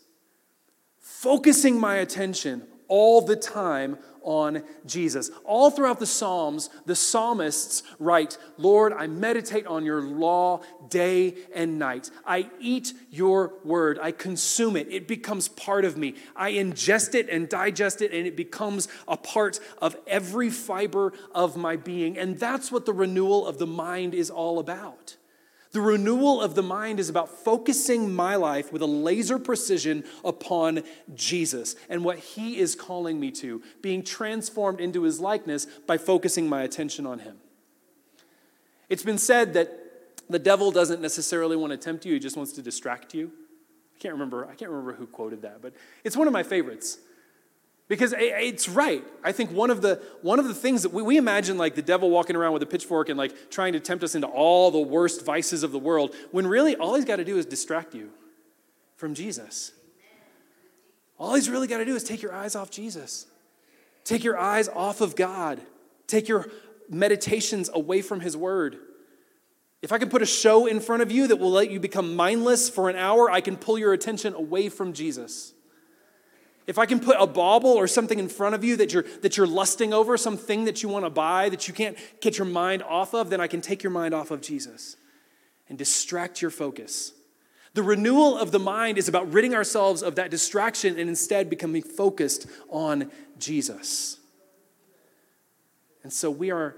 focusing 1.20 1.80
my 1.80 1.96
attention 1.96 2.62
all 2.86 3.20
the 3.20 3.34
time 3.34 3.98
on 4.22 4.62
Jesus. 4.86 5.32
All 5.44 5.68
throughout 5.70 5.98
the 5.98 6.06
Psalms, 6.06 6.70
the 6.86 6.94
psalmists 6.94 7.82
write, 7.98 8.38
Lord, 8.56 8.92
I 8.92 9.08
meditate 9.08 9.66
on 9.66 9.84
your 9.84 10.00
law 10.00 10.60
day 10.88 11.34
and 11.52 11.76
night. 11.76 12.10
I 12.24 12.50
eat 12.60 12.92
your 13.10 13.54
word. 13.64 13.98
I 14.00 14.12
consume 14.12 14.76
it. 14.76 14.92
It 14.92 15.08
becomes 15.08 15.48
part 15.48 15.84
of 15.84 15.96
me. 15.96 16.14
I 16.36 16.52
ingest 16.52 17.16
it 17.16 17.28
and 17.28 17.48
digest 17.48 18.00
it, 18.00 18.12
and 18.12 18.24
it 18.24 18.36
becomes 18.36 18.86
a 19.08 19.16
part 19.16 19.58
of 19.82 19.96
every 20.06 20.50
fiber 20.50 21.12
of 21.34 21.56
my 21.56 21.74
being. 21.74 22.16
And 22.16 22.38
that's 22.38 22.70
what 22.70 22.86
the 22.86 22.92
renewal 22.92 23.44
of 23.44 23.58
the 23.58 23.66
mind 23.66 24.14
is 24.14 24.30
all 24.30 24.60
about. 24.60 25.16
The 25.72 25.80
renewal 25.80 26.40
of 26.40 26.54
the 26.54 26.62
mind 26.62 26.98
is 26.98 27.10
about 27.10 27.28
focusing 27.28 28.14
my 28.14 28.36
life 28.36 28.72
with 28.72 28.80
a 28.80 28.86
laser 28.86 29.38
precision 29.38 30.02
upon 30.24 30.82
Jesus 31.14 31.76
and 31.90 32.04
what 32.04 32.18
he 32.18 32.58
is 32.58 32.74
calling 32.74 33.20
me 33.20 33.30
to, 33.32 33.62
being 33.82 34.02
transformed 34.02 34.80
into 34.80 35.02
his 35.02 35.20
likeness 35.20 35.66
by 35.86 35.98
focusing 35.98 36.48
my 36.48 36.62
attention 36.62 37.06
on 37.06 37.18
him. 37.18 37.36
It's 38.88 39.02
been 39.02 39.18
said 39.18 39.52
that 39.54 39.88
the 40.30 40.38
devil 40.38 40.70
doesn't 40.70 41.02
necessarily 41.02 41.56
want 41.56 41.72
to 41.72 41.76
tempt 41.76 42.06
you, 42.06 42.14
he 42.14 42.18
just 42.18 42.36
wants 42.36 42.52
to 42.52 42.62
distract 42.62 43.14
you. 43.14 43.30
I 43.94 43.98
can't 43.98 44.14
remember, 44.14 44.46
I 44.46 44.54
can't 44.54 44.70
remember 44.70 44.94
who 44.94 45.06
quoted 45.06 45.42
that, 45.42 45.60
but 45.60 45.74
it's 46.04 46.16
one 46.16 46.26
of 46.26 46.32
my 46.32 46.42
favorites. 46.42 46.98
Because 47.88 48.14
it's 48.16 48.68
right. 48.68 49.02
I 49.24 49.32
think 49.32 49.50
one 49.50 49.70
of 49.70 49.80
the, 49.80 50.02
one 50.20 50.38
of 50.38 50.46
the 50.46 50.54
things 50.54 50.82
that 50.82 50.92
we, 50.92 51.02
we 51.02 51.16
imagine 51.16 51.56
like 51.56 51.74
the 51.74 51.82
devil 51.82 52.10
walking 52.10 52.36
around 52.36 52.52
with 52.52 52.62
a 52.62 52.66
pitchfork 52.66 53.08
and 53.08 53.16
like 53.16 53.50
trying 53.50 53.72
to 53.72 53.80
tempt 53.80 54.04
us 54.04 54.14
into 54.14 54.26
all 54.26 54.70
the 54.70 54.78
worst 54.78 55.24
vices 55.24 55.62
of 55.62 55.72
the 55.72 55.78
world, 55.78 56.14
when 56.30 56.46
really 56.46 56.76
all 56.76 56.94
he's 56.94 57.06
got 57.06 57.16
to 57.16 57.24
do 57.24 57.38
is 57.38 57.46
distract 57.46 57.94
you 57.94 58.10
from 58.96 59.14
Jesus. 59.14 59.72
All 61.18 61.34
he's 61.34 61.48
really 61.48 61.66
got 61.66 61.78
to 61.78 61.86
do 61.86 61.96
is 61.96 62.04
take 62.04 62.20
your 62.20 62.34
eyes 62.34 62.54
off 62.54 62.70
Jesus. 62.70 63.26
Take 64.04 64.22
your 64.22 64.38
eyes 64.38 64.68
off 64.68 65.00
of 65.00 65.16
God. 65.16 65.60
Take 66.06 66.28
your 66.28 66.46
meditations 66.90 67.70
away 67.72 68.02
from 68.02 68.20
his 68.20 68.36
word. 68.36 68.78
If 69.80 69.92
I 69.92 69.98
can 69.98 70.10
put 70.10 70.22
a 70.22 70.26
show 70.26 70.66
in 70.66 70.80
front 70.80 71.02
of 71.02 71.10
you 71.10 71.26
that 71.28 71.36
will 71.36 71.50
let 71.50 71.70
you 71.70 71.80
become 71.80 72.14
mindless 72.14 72.68
for 72.68 72.90
an 72.90 72.96
hour, 72.96 73.30
I 73.30 73.40
can 73.40 73.56
pull 73.56 73.78
your 73.78 73.92
attention 73.92 74.34
away 74.34 74.68
from 74.68 74.92
Jesus. 74.92 75.54
If 76.68 76.76
I 76.76 76.84
can 76.84 77.00
put 77.00 77.16
a 77.18 77.26
bauble 77.26 77.70
or 77.70 77.86
something 77.86 78.18
in 78.18 78.28
front 78.28 78.54
of 78.54 78.62
you 78.62 78.76
that 78.76 78.92
you're, 78.92 79.04
that 79.22 79.38
you're 79.38 79.46
lusting 79.46 79.94
over, 79.94 80.18
something 80.18 80.66
that 80.66 80.82
you 80.82 80.90
want 80.90 81.06
to 81.06 81.10
buy 81.10 81.48
that 81.48 81.66
you 81.66 81.72
can't 81.72 81.96
get 82.20 82.36
your 82.36 82.46
mind 82.46 82.82
off 82.82 83.14
of, 83.14 83.30
then 83.30 83.40
I 83.40 83.46
can 83.46 83.62
take 83.62 83.82
your 83.82 83.90
mind 83.90 84.12
off 84.12 84.30
of 84.30 84.42
Jesus 84.42 84.96
and 85.70 85.78
distract 85.78 86.42
your 86.42 86.50
focus. 86.50 87.14
The 87.72 87.82
renewal 87.82 88.36
of 88.36 88.50
the 88.50 88.58
mind 88.58 88.98
is 88.98 89.08
about 89.08 89.32
ridding 89.32 89.54
ourselves 89.54 90.02
of 90.02 90.16
that 90.16 90.30
distraction 90.30 90.98
and 90.98 91.08
instead 91.08 91.48
becoming 91.48 91.82
focused 91.82 92.46
on 92.68 93.10
Jesus. 93.38 94.18
And 96.02 96.12
so 96.12 96.30
we 96.30 96.50
are 96.50 96.76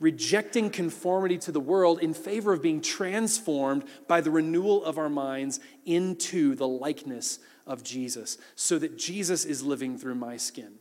rejecting 0.00 0.70
conformity 0.70 1.38
to 1.38 1.52
the 1.52 1.60
world 1.60 2.00
in 2.00 2.12
favor 2.12 2.52
of 2.52 2.60
being 2.62 2.80
transformed 2.80 3.84
by 4.08 4.20
the 4.20 4.32
renewal 4.32 4.84
of 4.84 4.98
our 4.98 5.08
minds 5.08 5.60
into 5.86 6.56
the 6.56 6.66
likeness 6.66 7.38
of 7.68 7.84
Jesus, 7.84 8.38
so 8.56 8.78
that 8.78 8.98
Jesus 8.98 9.44
is 9.44 9.62
living 9.62 9.98
through 9.98 10.16
my 10.16 10.36
skin, 10.36 10.74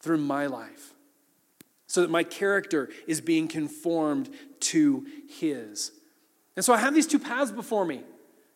through 0.00 0.18
my 0.18 0.46
life, 0.46 0.94
so 1.86 2.00
that 2.00 2.10
my 2.10 2.24
character 2.24 2.88
is 3.06 3.20
being 3.20 3.46
conformed 3.46 4.30
to 4.60 5.06
His. 5.28 5.92
And 6.56 6.64
so 6.64 6.72
I 6.72 6.78
have 6.78 6.94
these 6.94 7.06
two 7.06 7.18
paths 7.18 7.52
before 7.52 7.84
me 7.84 8.02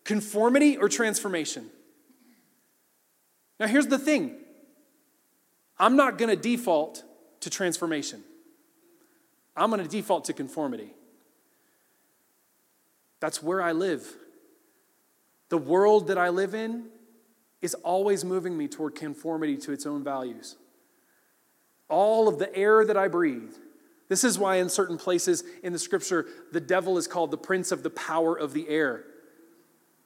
conformity 0.05 0.77
or 0.77 0.89
transformation. 0.89 1.67
Now, 3.61 3.67
here's 3.67 3.87
the 3.87 3.99
thing 3.99 4.37
I'm 5.79 5.97
not 5.97 6.19
going 6.19 6.31
to 6.31 6.37
default 6.37 7.05
to 7.41 7.51
transformation. 7.51 8.23
I'm 9.57 9.71
going 9.71 9.83
to 9.83 9.89
default 9.89 10.25
to 10.27 10.33
conformity. 10.33 10.95
That's 13.21 13.43
where 13.43 13.61
I 13.61 13.73
live. 13.73 14.07
The 15.51 15.59
world 15.59 16.07
that 16.07 16.17
I 16.17 16.31
live 16.31 16.55
in 16.55 16.87
is 17.63 17.75
always 17.75 18.25
moving 18.25 18.57
me 18.57 18.69
toward 18.69 18.95
conformity 18.95 19.57
to 19.59 19.73
its 19.73 19.87
own 19.87 20.03
values. 20.03 20.57
All 21.89 22.29
of 22.29 22.39
the 22.39 22.55
air 22.57 22.85
that 22.85 22.97
I 22.97 23.09
breathe. 23.09 23.53
This 24.09 24.25
is 24.25 24.39
why, 24.39 24.57
in 24.57 24.69
certain 24.69 24.99
places 24.99 25.45
in 25.63 25.73
the 25.73 25.79
scripture, 25.79 26.27
the 26.53 26.61
devil 26.61 26.99
is 26.99 27.07
called 27.07 27.31
the 27.31 27.39
prince 27.39 27.71
of 27.71 27.83
the 27.83 27.91
power 27.91 28.37
of 28.37 28.53
the 28.53 28.69
air. 28.69 29.05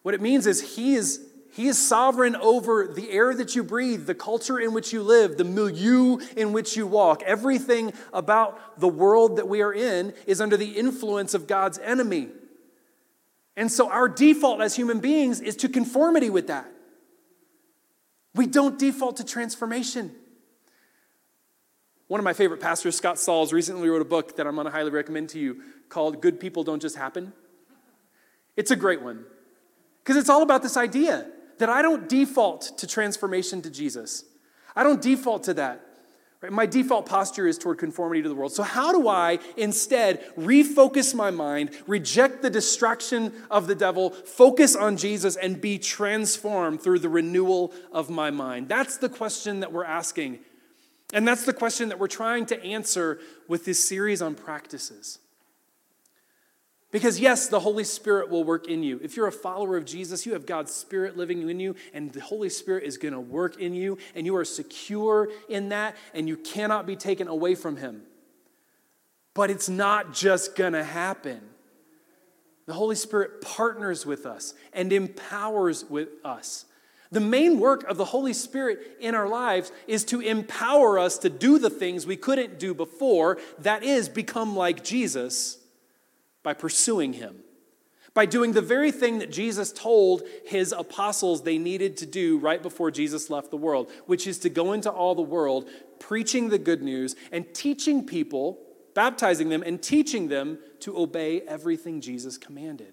What 0.03 0.15
it 0.15 0.21
means 0.21 0.47
is 0.47 0.77
he 0.77 0.95
is 0.95 1.21
he 1.55 1.69
is 1.69 1.79
sovereign 1.79 2.35
over 2.35 2.89
the 2.89 3.11
air 3.13 3.33
that 3.33 3.55
you 3.55 3.63
breathe, 3.63 4.07
the 4.07 4.15
culture 4.15 4.59
in 4.59 4.75
which 4.75 4.93
you 4.93 5.05
live, 5.05 5.37
the 5.37 5.45
milieu 5.45 6.19
in 6.37 6.53
which 6.53 6.77
you 6.77 6.85
walk. 6.85 7.23
Everything 7.23 7.93
about 8.13 8.81
the 8.81 8.89
world 8.89 9.37
that 9.37 9.47
we 9.47 9.63
are 9.63 9.73
in 9.73 10.15
is 10.27 10.41
under 10.41 10.57
the 10.57 10.73
influence 10.73 11.33
of 11.33 11.47
God's 11.47 11.79
enemy. 11.79 12.29
And 13.57 13.71
so 13.71 13.89
our 13.89 14.09
default 14.09 14.63
as 14.63 14.75
human 14.75 14.99
beings 14.99 15.41
is 15.41 15.55
to 15.59 15.69
conformity 15.69 16.29
with 16.29 16.49
that. 16.49 16.67
We 18.35 18.47
don't 18.47 18.79
default 18.79 19.17
to 19.19 19.25
transformation. 19.25 20.15
One 22.09 22.21
of 22.21 22.25
my 22.25 22.33
favorite 22.33 22.61
pastors, 22.61 22.97
Scott 22.97 23.19
Sauls, 23.19 23.53
recently 23.53 23.89
wrote 23.89 24.03
a 24.03 24.07
book 24.07 24.37
that 24.37 24.47
I'm 24.47 24.55
going 24.55 24.67
to 24.67 24.71
highly 24.71 24.91
recommend 24.91 25.31
to 25.31 25.39
you 25.39 25.63
called 25.89 26.21
Good 26.21 26.39
People 26.39 26.65
Don't 26.65 26.83
Just 26.83 26.97
Happen. 26.97 27.33
It's 28.57 28.71
a 28.71 28.77
great 28.77 29.03
one 29.03 29.25
because 30.03 30.17
it's 30.17 30.29
all 30.29 30.43
about 30.43 30.63
this 30.63 30.77
idea 30.77 31.27
that 31.59 31.69
I 31.69 31.83
don't 31.83 32.09
default 32.09 32.77
to 32.79 32.87
transformation 32.87 33.63
to 33.63 33.71
Jesus. 33.71 34.25
I 34.77 34.83
don't 34.83 35.01
default 35.01 35.45
to 35.45 35.55
that. 35.55 35.94
Right? 36.45 36.53
My 36.53 36.67
default 36.67 37.07
posture 37.07 37.47
is 37.47 37.57
toward 37.57 37.79
conformity 37.79 38.23
to 38.23 38.29
the 38.29 38.35
world. 38.35 38.53
So, 38.53 38.63
how 38.63 38.93
do 38.93 39.09
I 39.09 39.39
instead 39.57 40.23
refocus 40.37 41.15
my 41.15 41.31
mind, 41.31 41.71
reject 41.87 42.43
the 42.43 42.51
distraction 42.51 43.33
of 43.51 43.67
the 43.67 43.75
devil, 43.75 44.11
focus 44.11 44.77
on 44.77 44.99
Jesus, 44.99 45.37
and 45.37 45.59
be 45.59 45.79
transformed 45.79 46.83
through 46.83 46.99
the 46.99 47.09
renewal 47.09 47.73
of 47.93 48.11
my 48.11 48.31
mind? 48.31 48.69
That's 48.69 48.99
the 48.99 49.09
question 49.09 49.61
that 49.61 49.73
we're 49.73 49.87
asking. 49.87 50.41
And 51.15 51.27
that's 51.27 51.47
the 51.47 51.55
question 51.55 51.89
that 51.89 51.99
we're 51.99 52.09
trying 52.09 52.45
to 52.47 52.63
answer 52.63 53.21
with 53.49 53.65
this 53.65 53.83
series 53.83 54.21
on 54.21 54.35
practices. 54.35 55.21
Because, 56.95 57.19
yes, 57.19 57.49
the 57.49 57.59
Holy 57.59 57.83
Spirit 57.83 58.31
will 58.31 58.45
work 58.45 58.69
in 58.69 58.85
you. 58.85 59.01
If 59.03 59.17
you're 59.17 59.27
a 59.27 59.33
follower 59.33 59.77
of 59.77 59.85
Jesus, 59.85 60.25
you 60.25 60.35
have 60.35 60.47
God's 60.47 60.73
Spirit 60.73 61.17
living 61.17 61.51
in 61.51 61.59
you, 61.59 61.75
and 61.93 62.13
the 62.13 62.21
Holy 62.21 62.49
Spirit 62.49 62.85
is 62.85 62.99
going 62.99 63.15
to 63.15 63.19
work 63.19 63.61
in 63.61 63.75
you, 63.75 63.99
and 64.15 64.25
you 64.25 64.37
are 64.37 64.45
secure 64.45 65.29
in 65.49 65.71
that, 65.71 65.97
and 66.15 66.29
you 66.29 66.37
cannot 66.37 66.87
be 66.87 66.95
taken 66.95 67.27
away 67.27 67.57
from 67.57 67.79
Him. 67.79 68.03
But 69.35 69.51
it's 69.51 69.69
not 69.69 70.15
just 70.15 70.55
going 70.55 70.75
to 70.75 70.85
happen. 70.85 71.41
The 72.67 72.75
Holy 72.75 72.95
Spirit 72.95 73.41
partners 73.41 74.07
with 74.07 74.25
us 74.25 74.55
and 74.73 74.93
empowers 74.93 75.85
with 75.91 76.11
us. 76.25 76.65
The 77.11 77.19
main 77.19 77.59
work 77.59 77.83
of 77.91 77.97
the 77.97 78.05
Holy 78.05 78.33
Spirit 78.33 78.99
in 79.01 79.17
our 79.17 79.29
lives 79.29 79.73
is 79.89 80.05
to 80.05 80.21
empower 80.21 81.01
us 81.01 81.19
to 81.19 81.29
do 81.29 81.59
the 81.59 81.71
things 81.71 82.07
we 82.07 82.17
couldn't 82.17 82.61
do 82.61 82.73
before, 82.73 83.39
that 83.59 83.83
is, 83.83 84.09
become 84.09 84.55
like 84.55 84.85
Jesus 84.85 85.59
by 86.45 86.55
pursuing 86.55 87.15
him, 87.15 87.41
by 88.13 88.27
doing 88.27 88.53
the 88.53 88.63
very 88.63 88.93
thing 88.93 89.19
that 89.19 89.33
Jesus 89.33 89.73
told 89.73 90.23
his 90.47 90.71
apostles 90.71 91.43
they 91.43 91.59
needed 91.59 91.97
to 91.97 92.07
do 92.07 92.39
right 92.39 92.63
before 92.63 92.93
Jesus 92.93 93.29
left 93.29 93.51
the 93.51 93.57
world, 93.57 93.91
which 94.07 94.29
is 94.29 94.39
to 94.41 94.49
go 94.49 94.73
into 94.73 94.91
all 94.91 95.17
the 95.17 95.23
world, 95.23 95.69
preaching 95.99 96.51
the 96.51 96.59
good 96.59 96.81
news 96.81 97.17
and 97.33 97.53
teaching 97.53 98.07
people, 98.07 98.61
baptizing 98.95 99.49
them, 99.49 99.65
and 99.65 99.83
teaching 99.83 100.29
them 100.29 100.59
to 100.79 100.97
obey 100.97 101.41
everything 101.41 102.01
Jesus 102.01 102.39
commanded. 102.39 102.93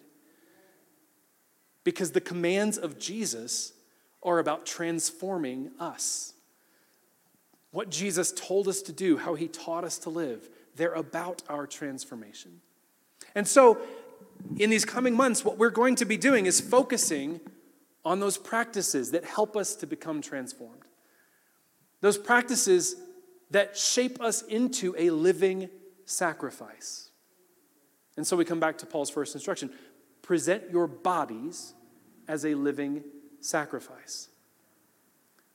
Because 1.83 2.11
the 2.11 2.21
commands 2.21 2.79
of 2.79 2.97
Jesus 2.97 3.73
are 4.23 4.39
about 4.39 4.65
transforming 4.65 5.71
us. 5.79 6.33
What 7.71 7.89
Jesus 7.89 8.31
told 8.31 8.67
us 8.67 8.81
to 8.83 8.91
do, 8.91 9.17
how 9.17 9.35
he 9.35 9.47
taught 9.47 9.83
us 9.83 9.97
to 9.99 10.09
live, 10.09 10.49
they're 10.75 10.93
about 10.93 11.43
our 11.49 11.67
transformation. 11.67 12.61
And 13.35 13.47
so, 13.47 13.79
in 14.57 14.69
these 14.69 14.85
coming 14.85 15.15
months, 15.15 15.45
what 15.45 15.57
we're 15.57 15.69
going 15.69 15.95
to 15.95 16.05
be 16.05 16.17
doing 16.17 16.45
is 16.45 16.59
focusing 16.59 17.39
on 18.03 18.19
those 18.19 18.37
practices 18.37 19.11
that 19.11 19.23
help 19.23 19.55
us 19.55 19.75
to 19.75 19.87
become 19.87 20.21
transformed. 20.21 20.81
Those 22.01 22.17
practices 22.17 22.95
that 23.51 23.77
shape 23.77 24.19
us 24.21 24.41
into 24.41 24.95
a 24.97 25.11
living 25.11 25.69
sacrifice. 26.05 27.09
And 28.17 28.25
so 28.25 28.35
we 28.35 28.45
come 28.45 28.59
back 28.59 28.77
to 28.79 28.85
Paul's 28.85 29.09
first 29.09 29.35
instruction 29.35 29.71
present 30.21 30.63
your 30.71 30.87
bodies 30.87 31.73
as 32.27 32.45
a 32.45 32.53
living 32.53 33.03
sacrifice. 33.41 34.29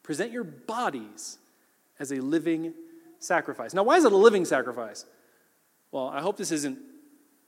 Present 0.03 0.33
your 0.33 0.45
bodies 0.45 1.39
as 1.99 2.13
a 2.13 2.17
living 2.17 2.75
sacrifice. 3.19 3.73
Now, 3.73 3.85
why 3.85 3.97
is 3.97 4.05
it 4.05 4.13
a 4.13 4.17
living 4.17 4.45
sacrifice? 4.45 5.07
Well, 5.93 6.09
I 6.09 6.21
hope 6.21 6.37
this 6.37 6.51
isn't 6.51 6.79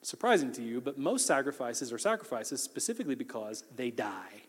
surprising 0.03 0.53
to 0.53 0.63
you, 0.63 0.81
but 0.81 0.99
most 0.99 1.27
sacrifices 1.27 1.93
are 1.93 1.99
sacrifices 1.99 2.63
specifically 2.63 3.15
because 3.15 3.65
they 3.75 3.91
die. 3.91 4.43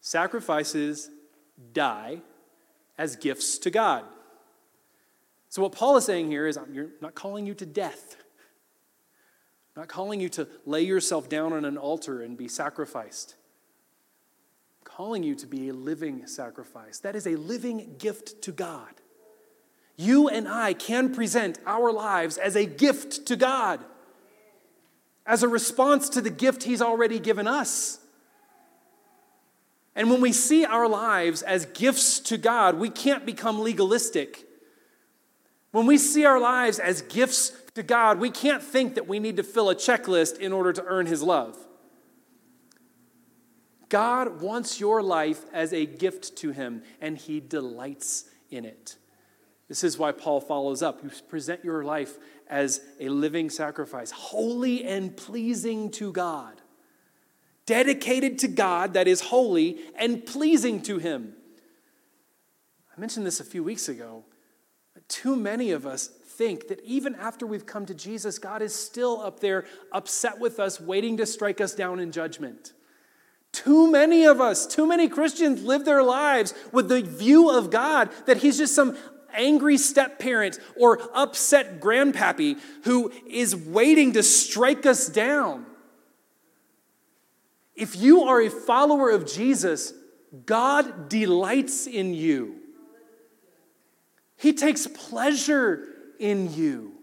Sacrifices 0.00 1.10
die 1.72 2.20
as 2.96 3.16
gifts 3.16 3.58
to 3.58 3.70
God. 3.70 4.04
So, 5.48 5.62
what 5.62 5.72
Paul 5.72 5.96
is 5.96 6.04
saying 6.04 6.30
here 6.30 6.46
is, 6.46 6.56
I'm 6.56 6.92
not 7.00 7.14
calling 7.14 7.46
you 7.46 7.54
to 7.54 7.66
death. 7.66 8.16
Not 9.76 9.88
calling 9.88 10.20
you 10.20 10.28
to 10.30 10.48
lay 10.66 10.82
yourself 10.82 11.28
down 11.28 11.52
on 11.52 11.64
an 11.64 11.78
altar 11.78 12.22
and 12.22 12.36
be 12.36 12.48
sacrificed. 12.48 13.36
I'm 14.80 14.84
calling 14.84 15.22
you 15.22 15.34
to 15.36 15.46
be 15.46 15.68
a 15.68 15.72
living 15.72 16.26
sacrifice. 16.26 16.98
That 16.98 17.16
is 17.16 17.26
a 17.26 17.36
living 17.36 17.94
gift 17.98 18.42
to 18.42 18.52
God 18.52 18.92
you 19.98 20.28
and 20.28 20.46
I 20.48 20.74
can 20.74 21.12
present 21.12 21.58
our 21.66 21.92
lives 21.92 22.38
as 22.38 22.54
a 22.54 22.64
gift 22.64 23.26
to 23.26 23.36
God, 23.36 23.80
as 25.26 25.42
a 25.42 25.48
response 25.48 26.08
to 26.10 26.20
the 26.20 26.30
gift 26.30 26.62
He's 26.62 26.80
already 26.80 27.18
given 27.18 27.48
us. 27.48 27.98
And 29.96 30.08
when 30.08 30.20
we 30.20 30.30
see 30.30 30.64
our 30.64 30.88
lives 30.88 31.42
as 31.42 31.66
gifts 31.66 32.20
to 32.20 32.38
God, 32.38 32.78
we 32.78 32.88
can't 32.88 33.26
become 33.26 33.60
legalistic. 33.60 34.46
When 35.72 35.84
we 35.84 35.98
see 35.98 36.24
our 36.24 36.38
lives 36.38 36.78
as 36.78 37.02
gifts 37.02 37.50
to 37.74 37.82
God, 37.82 38.20
we 38.20 38.30
can't 38.30 38.62
think 38.62 38.94
that 38.94 39.08
we 39.08 39.18
need 39.18 39.36
to 39.38 39.42
fill 39.42 39.68
a 39.68 39.74
checklist 39.74 40.38
in 40.38 40.52
order 40.52 40.72
to 40.72 40.84
earn 40.84 41.06
His 41.06 41.24
love. 41.24 41.58
God 43.88 44.40
wants 44.40 44.78
your 44.78 45.02
life 45.02 45.44
as 45.52 45.72
a 45.72 45.86
gift 45.86 46.36
to 46.36 46.52
Him, 46.52 46.84
and 47.00 47.18
He 47.18 47.40
delights 47.40 48.26
in 48.48 48.64
it. 48.64 48.96
This 49.68 49.84
is 49.84 49.98
why 49.98 50.12
Paul 50.12 50.40
follows 50.40 50.82
up. 50.82 51.04
You 51.04 51.10
present 51.28 51.62
your 51.62 51.84
life 51.84 52.16
as 52.48 52.80
a 52.98 53.10
living 53.10 53.50
sacrifice, 53.50 54.10
holy 54.10 54.84
and 54.84 55.14
pleasing 55.14 55.90
to 55.92 56.10
God, 56.10 56.60
dedicated 57.66 58.38
to 58.40 58.48
God 58.48 58.94
that 58.94 59.06
is 59.06 59.20
holy 59.20 59.78
and 59.96 60.24
pleasing 60.24 60.80
to 60.82 60.98
Him. 60.98 61.34
I 62.96 63.00
mentioned 63.00 63.26
this 63.26 63.40
a 63.40 63.44
few 63.44 63.62
weeks 63.62 63.88
ago. 63.88 64.24
Too 65.06 65.36
many 65.36 65.70
of 65.70 65.86
us 65.86 66.08
think 66.08 66.68
that 66.68 66.80
even 66.84 67.14
after 67.14 67.46
we've 67.46 67.66
come 67.66 67.86
to 67.86 67.94
Jesus, 67.94 68.38
God 68.38 68.62
is 68.62 68.74
still 68.74 69.20
up 69.20 69.40
there 69.40 69.64
upset 69.92 70.38
with 70.38 70.58
us, 70.58 70.80
waiting 70.80 71.16
to 71.18 71.26
strike 71.26 71.60
us 71.60 71.74
down 71.74 72.00
in 72.00 72.10
judgment. 72.10 72.72
Too 73.52 73.90
many 73.90 74.24
of 74.24 74.40
us, 74.40 74.66
too 74.66 74.86
many 74.86 75.08
Christians 75.08 75.62
live 75.62 75.84
their 75.84 76.02
lives 76.02 76.54
with 76.72 76.88
the 76.88 77.02
view 77.02 77.50
of 77.50 77.70
God 77.70 78.10
that 78.26 78.38
He's 78.38 78.58
just 78.58 78.74
some 78.74 78.96
angry 79.34 79.78
step 79.78 80.18
parent 80.18 80.58
or 80.76 81.00
upset 81.14 81.80
grandpappy 81.80 82.58
who 82.84 83.12
is 83.28 83.54
waiting 83.54 84.12
to 84.12 84.22
strike 84.22 84.86
us 84.86 85.08
down. 85.08 85.66
If 87.74 87.96
you 87.96 88.22
are 88.24 88.40
a 88.40 88.50
follower 88.50 89.10
of 89.10 89.26
Jesus, 89.26 89.92
God 90.46 91.08
delights 91.08 91.86
in 91.86 92.12
you. 92.12 92.56
He 94.36 94.52
takes 94.52 94.86
pleasure 94.86 95.84
in 96.18 96.52
you. 96.54 96.94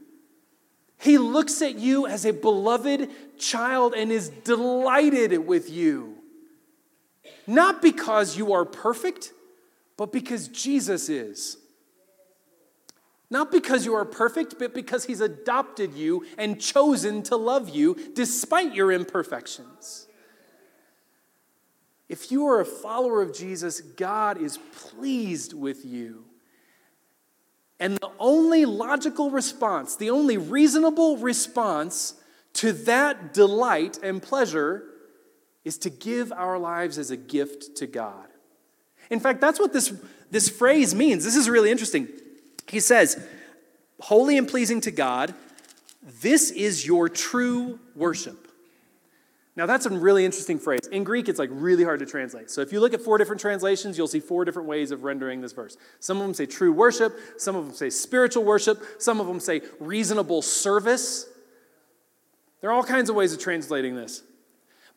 He 0.97 1.17
looks 1.17 1.61
at 1.61 1.75
you 1.75 2.07
as 2.07 2.25
a 2.25 2.33
beloved 2.33 3.09
child 3.37 3.93
and 3.93 4.11
is 4.11 4.29
delighted 4.29 5.45
with 5.45 5.69
you. 5.69 6.15
Not 7.47 7.81
because 7.81 8.37
you 8.37 8.53
are 8.53 8.65
perfect, 8.65 9.33
but 9.97 10.11
because 10.11 10.47
Jesus 10.47 11.09
is. 11.09 11.57
Not 13.29 13.51
because 13.51 13.85
you 13.85 13.95
are 13.95 14.05
perfect, 14.05 14.55
but 14.59 14.73
because 14.73 15.05
He's 15.05 15.21
adopted 15.21 15.93
you 15.93 16.25
and 16.37 16.61
chosen 16.61 17.23
to 17.23 17.35
love 17.35 17.69
you 17.69 17.97
despite 18.13 18.75
your 18.75 18.91
imperfections. 18.91 20.07
If 22.07 22.31
you 22.31 22.45
are 22.47 22.61
a 22.61 22.65
follower 22.65 23.21
of 23.21 23.33
Jesus, 23.33 23.81
God 23.81 24.39
is 24.39 24.59
pleased 24.75 25.53
with 25.53 25.83
you. 25.83 26.25
And 27.79 27.97
the 27.97 28.11
only 28.19 28.65
logical 28.65 29.31
response, 29.31 29.95
the 29.95 30.11
only 30.11 30.37
reasonable 30.37 31.17
response 31.17 32.13
to 32.53 32.71
that 32.71 33.33
delight 33.33 33.99
and 34.01 34.21
pleasure 34.21 34.83
is 35.65 35.77
to 35.79 35.89
give 35.89 36.31
our 36.31 36.57
lives 36.57 36.97
as 36.97 37.11
a 37.11 37.17
gift 37.17 37.75
to 37.77 37.87
God. 37.87 38.27
In 39.09 39.19
fact, 39.19 39.41
that's 39.41 39.59
what 39.59 39.73
this, 39.73 39.93
this 40.31 40.47
phrase 40.47 40.95
means. 40.95 41.25
This 41.25 41.35
is 41.35 41.49
really 41.49 41.71
interesting. 41.71 42.07
He 42.67 42.79
says, 42.79 43.23
Holy 43.99 44.37
and 44.37 44.47
pleasing 44.47 44.81
to 44.81 44.91
God, 44.91 45.33
this 46.21 46.51
is 46.51 46.85
your 46.85 47.09
true 47.09 47.79
worship. 47.95 48.45
Now, 49.57 49.65
that's 49.65 49.85
a 49.85 49.89
really 49.89 50.25
interesting 50.25 50.59
phrase. 50.59 50.81
In 50.91 51.05
Greek, 51.05 51.29
it's 51.29 51.39
like 51.39 51.49
really 51.51 51.85
hard 51.85 51.99
to 51.99 52.05
translate. 52.05 52.51
So, 52.51 52.59
if 52.59 52.73
you 52.73 52.81
look 52.81 52.93
at 52.93 52.99
four 52.99 53.17
different 53.17 53.39
translations, 53.39 53.97
you'll 53.97 54.07
see 54.07 54.19
four 54.19 54.43
different 54.43 54.67
ways 54.67 54.91
of 54.91 55.05
rendering 55.05 55.39
this 55.39 55.53
verse. 55.53 55.77
Some 56.01 56.17
of 56.17 56.23
them 56.23 56.33
say 56.33 56.45
true 56.45 56.73
worship, 56.73 57.17
some 57.37 57.55
of 57.55 57.65
them 57.65 57.73
say 57.73 57.89
spiritual 57.89 58.43
worship, 58.43 58.83
some 58.99 59.21
of 59.21 59.27
them 59.27 59.39
say 59.39 59.61
reasonable 59.79 60.41
service. 60.41 61.27
There 62.59 62.69
are 62.69 62.73
all 62.73 62.83
kinds 62.83 63.09
of 63.09 63.15
ways 63.15 63.31
of 63.31 63.39
translating 63.39 63.95
this. 63.95 64.23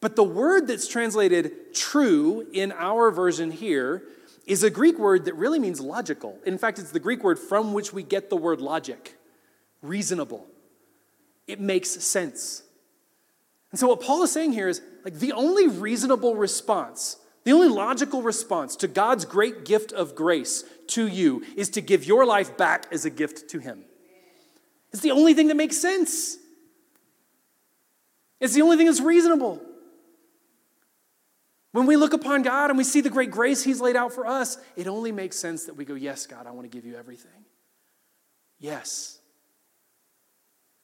But 0.01 0.17
the 0.17 0.25
word 0.25 0.67
that's 0.67 0.89
translated 0.89 1.75
true 1.75 2.47
in 2.53 2.73
our 2.73 3.11
version 3.11 3.51
here 3.53 4.03
is 4.49 4.63
a 4.63 4.71
Greek 4.71 4.99
word 4.99 5.27
that 5.27 5.35
really 5.35 5.59
means 5.59 5.79
logical. 5.81 6.39
In 6.47 6.57
fact, 6.57 6.79
it's 6.79 6.91
the 6.91 6.99
Greek 6.99 7.23
word 7.23 7.39
from 7.39 7.75
which 7.75 7.93
we 7.93 8.03
get 8.03 8.31
the 8.31 8.37
word 8.37 8.61
logic 8.61 9.15
reasonable. 9.83 10.47
It 11.47 11.61
makes 11.61 11.91
sense. 11.91 12.63
And 13.71 13.79
so, 13.79 13.89
what 13.89 14.01
Paul 14.01 14.23
is 14.23 14.33
saying 14.33 14.55
here 14.55 14.69
is 14.69 14.81
like 15.05 15.15
the 15.15 15.33
only 15.33 15.69
reasonable 15.69 16.35
response, 16.35 17.19
the 17.45 17.53
only 17.53 17.69
logical 17.69 18.23
response 18.23 18.75
to 18.77 18.89
God's 18.89 19.27
great 19.27 19.67
gift 19.67 19.93
of 19.93 20.15
grace 20.15 20.65
to 20.89 21.07
you 21.07 21.45
is 21.55 21.69
to 21.71 21.83
give 21.83 22.05
your 22.05 22.25
life 22.25 22.57
back 22.57 22.87
as 22.91 23.05
a 23.05 23.11
gift 23.11 23.51
to 23.51 23.59
Him. 23.59 23.85
It's 24.93 25.03
the 25.03 25.11
only 25.11 25.35
thing 25.35 25.49
that 25.49 25.57
makes 25.57 25.77
sense. 25.77 26.39
It's 28.41 28.55
the 28.55 28.63
only 28.63 28.79
thing 28.79 28.87
that's 28.87 29.01
reasonable. 29.01 29.61
When 31.79 31.87
we 31.87 31.95
look 31.95 32.13
upon 32.13 32.43
God 32.43 32.71
and 32.71 32.77
we 32.77 32.83
see 32.83 33.03
the 33.03 33.09
great 33.09 33.31
grace 33.31 33.63
He's 33.63 33.81
laid 33.81 33.95
out 33.95 34.13
for 34.13 34.27
us, 34.27 34.59
it 34.75 34.89
only 34.89 35.13
makes 35.13 35.37
sense 35.37 35.67
that 35.67 35.75
we 35.75 35.85
go, 35.85 35.95
Yes, 35.95 36.27
God, 36.27 36.45
I 36.49 36.51
want 36.51 36.69
to 36.69 36.77
give 36.77 36.85
you 36.85 36.97
everything. 36.97 37.45
Yes. 38.59 39.21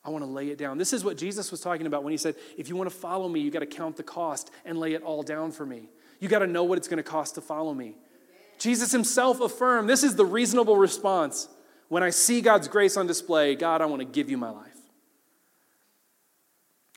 I 0.04 0.10
want 0.10 0.22
to 0.22 0.30
lay 0.30 0.50
it 0.50 0.56
down. 0.56 0.78
This 0.78 0.92
is 0.92 1.02
what 1.02 1.16
Jesus 1.16 1.50
was 1.50 1.60
talking 1.60 1.88
about 1.88 2.04
when 2.04 2.12
he 2.12 2.16
said, 2.16 2.36
if 2.56 2.68
you 2.68 2.76
want 2.76 2.88
to 2.90 2.96
follow 2.96 3.28
me, 3.28 3.40
you 3.40 3.50
got 3.50 3.60
to 3.60 3.66
count 3.66 3.96
the 3.96 4.04
cost 4.04 4.52
and 4.64 4.78
lay 4.78 4.92
it 4.92 5.02
all 5.02 5.24
down 5.24 5.50
for 5.50 5.66
me. 5.66 5.88
You 6.20 6.28
got 6.28 6.40
to 6.40 6.46
know 6.46 6.62
what 6.62 6.78
it's 6.78 6.86
going 6.86 6.98
to 6.98 7.02
cost 7.02 7.34
to 7.34 7.40
follow 7.40 7.74
me. 7.74 7.96
Jesus 8.60 8.92
himself 8.92 9.40
affirmed 9.40 9.88
this 9.88 10.04
is 10.04 10.14
the 10.14 10.24
reasonable 10.24 10.76
response. 10.76 11.48
When 11.88 12.04
I 12.04 12.10
see 12.10 12.40
God's 12.40 12.68
grace 12.68 12.96
on 12.96 13.08
display, 13.08 13.56
God, 13.56 13.80
I 13.80 13.86
want 13.86 14.00
to 14.00 14.06
give 14.06 14.30
you 14.30 14.36
my 14.36 14.50
life. 14.50 14.73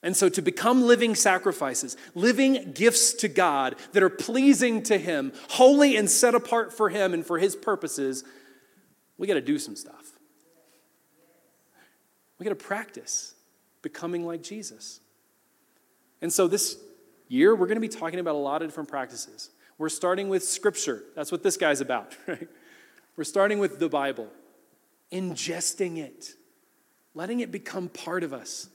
And 0.03 0.15
so, 0.15 0.29
to 0.29 0.41
become 0.41 0.83
living 0.83 1.15
sacrifices, 1.15 1.97
living 2.13 2.71
gifts 2.73 3.13
to 3.15 3.27
God 3.27 3.75
that 3.93 4.03
are 4.03 4.09
pleasing 4.09 4.83
to 4.83 4.97
Him, 4.97 5.33
holy 5.49 5.97
and 5.97 6.09
set 6.09 6.35
apart 6.35 6.71
for 6.71 6.89
Him 6.89 7.13
and 7.13 7.25
for 7.25 7.39
His 7.39 7.55
purposes, 7.55 8.23
we 9.17 9.25
got 9.25 9.33
to 9.33 9.41
do 9.41 9.57
some 9.57 9.75
stuff. 9.75 10.11
We 12.37 12.43
got 12.43 12.51
to 12.51 12.55
practice 12.55 13.33
becoming 13.81 14.25
like 14.25 14.43
Jesus. 14.43 14.99
And 16.21 16.31
so 16.31 16.47
this 16.47 16.77
year, 17.27 17.55
we're 17.55 17.67
going 17.67 17.77
to 17.77 17.81
be 17.81 17.87
talking 17.87 18.19
about 18.19 18.35
a 18.35 18.37
lot 18.37 18.61
of 18.61 18.67
different 18.67 18.89
practices. 18.89 19.49
We're 19.77 19.89
starting 19.89 20.29
with 20.29 20.43
Scripture. 20.43 21.03
That's 21.15 21.31
what 21.31 21.43
this 21.43 21.57
guy's 21.57 21.81
about, 21.81 22.15
right? 22.27 22.47
We're 23.15 23.23
starting 23.23 23.59
with 23.59 23.79
the 23.79 23.89
Bible, 23.89 24.27
ingesting 25.11 25.97
it, 25.97 26.33
letting 27.15 27.39
it 27.39 27.51
become 27.51 27.89
part 27.89 28.23
of 28.23 28.33
us. 28.33 28.69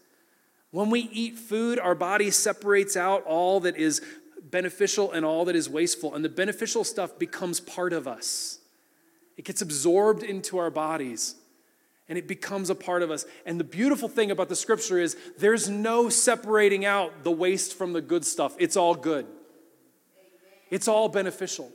When 0.73 0.89
we 0.89 1.01
eat 1.13 1.39
food, 1.39 1.79
our 1.79 1.95
body 1.95 2.31
separates 2.31 2.97
out 2.97 3.25
all 3.25 3.61
that 3.61 3.77
is 3.77 4.01
beneficial 4.43 5.13
and 5.13 5.25
all 5.25 5.45
that 5.45 5.55
is 5.55 5.69
wasteful, 5.69 6.15
and 6.15 6.25
the 6.25 6.31
beneficial 6.31 6.83
stuff 6.83 7.19
becomes 7.19 7.61
part 7.61 7.93
of 7.93 8.09
us. 8.09 8.59
It 9.37 9.45
gets 9.45 9.63
absorbed 9.63 10.23
into 10.23 10.59
our 10.59 10.71
bodies 10.71 11.37
and 12.09 12.19
it 12.19 12.27
becomes 12.29 12.69
a 12.69 12.75
part 12.75 13.03
of 13.03 13.11
us. 13.11 13.25
And 13.47 13.59
the 13.59 13.65
beautiful 13.65 14.09
thing 14.09 14.31
about 14.31 14.49
the 14.49 14.57
scripture 14.57 14.99
is 14.99 15.17
there's 15.39 15.69
no 15.69 16.09
separating 16.09 16.85
out 16.85 17.25
the 17.25 17.31
waste 17.31 17.75
from 17.75 17.93
the 17.93 18.03
good 18.03 18.25
stuff. 18.25 18.55
It's 18.59 18.77
all 18.77 18.95
good, 18.95 19.27
it's 20.71 20.89
all 20.89 21.09
beneficial. 21.09 21.71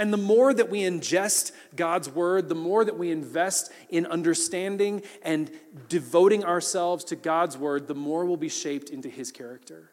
And 0.00 0.14
the 0.14 0.16
more 0.16 0.54
that 0.54 0.70
we 0.70 0.80
ingest 0.80 1.52
God's 1.76 2.08
word, 2.08 2.48
the 2.48 2.54
more 2.54 2.86
that 2.86 2.96
we 2.96 3.10
invest 3.10 3.70
in 3.90 4.06
understanding 4.06 5.02
and 5.20 5.50
devoting 5.90 6.42
ourselves 6.42 7.04
to 7.04 7.16
God's 7.16 7.58
word, 7.58 7.86
the 7.86 7.94
more 7.94 8.24
we'll 8.24 8.38
be 8.38 8.48
shaped 8.48 8.88
into 8.88 9.10
his 9.10 9.30
character. 9.30 9.90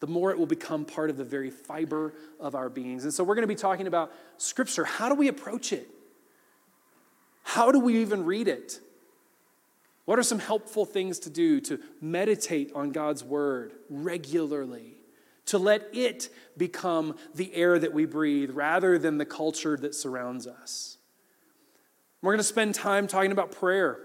The 0.00 0.08
more 0.08 0.30
it 0.30 0.38
will 0.38 0.44
become 0.44 0.84
part 0.84 1.08
of 1.08 1.16
the 1.16 1.24
very 1.24 1.48
fiber 1.48 2.12
of 2.38 2.54
our 2.54 2.68
beings. 2.68 3.04
And 3.04 3.14
so 3.14 3.24
we're 3.24 3.34
going 3.34 3.48
to 3.48 3.54
be 3.54 3.54
talking 3.54 3.86
about 3.86 4.12
scripture. 4.36 4.84
How 4.84 5.08
do 5.08 5.14
we 5.14 5.28
approach 5.28 5.72
it? 5.72 5.88
How 7.44 7.72
do 7.72 7.80
we 7.80 8.02
even 8.02 8.26
read 8.26 8.46
it? 8.46 8.78
What 10.04 10.18
are 10.18 10.22
some 10.22 10.38
helpful 10.38 10.84
things 10.84 11.18
to 11.20 11.30
do 11.30 11.62
to 11.62 11.80
meditate 12.02 12.72
on 12.74 12.90
God's 12.90 13.24
word 13.24 13.72
regularly? 13.88 14.97
To 15.48 15.58
let 15.58 15.88
it 15.92 16.30
become 16.56 17.16
the 17.34 17.54
air 17.54 17.78
that 17.78 17.92
we 17.92 18.04
breathe 18.04 18.50
rather 18.50 18.98
than 18.98 19.18
the 19.18 19.24
culture 19.24 19.76
that 19.76 19.94
surrounds 19.94 20.46
us. 20.46 20.98
We're 22.22 22.32
going 22.32 22.38
to 22.38 22.44
spend 22.44 22.74
time 22.74 23.06
talking 23.06 23.32
about 23.32 23.52
prayer. 23.52 23.98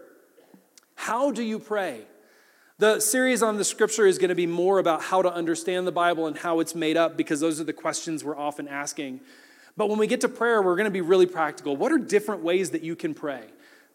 How 0.96 1.32
do 1.32 1.42
you 1.42 1.60
pray? 1.60 2.02
The 2.78 3.00
series 3.00 3.42
on 3.42 3.58
the 3.58 3.64
scripture 3.64 4.06
is 4.06 4.18
going 4.18 4.30
to 4.30 4.36
be 4.36 4.48
more 4.48 4.80
about 4.80 5.02
how 5.02 5.22
to 5.22 5.34
understand 5.34 5.86
the 5.86 5.92
Bible 5.92 6.28
and 6.28 6.38
how 6.38 6.60
it's 6.60 6.76
made 6.76 6.98
up 6.98 7.18
because 7.18 7.40
those 7.40 7.60
are 7.60 7.64
the 7.64 7.74
questions 7.74 8.24
we're 8.24 8.38
often 8.38 8.68
asking. 8.68 9.22
But 9.76 9.90
when 9.90 9.98
we 9.98 10.08
get 10.08 10.22
to 10.22 10.30
prayer, 10.30 10.62
we're 10.62 10.76
going 10.76 10.86
to 10.86 10.92
be 10.92 11.02
really 11.02 11.26
practical. 11.26 11.76
What 11.76 11.92
are 11.92 11.98
different 11.98 12.44
ways 12.44 12.72
that 12.72 12.84
you 12.84 12.96
can 12.96 13.14
pray? 13.14 13.44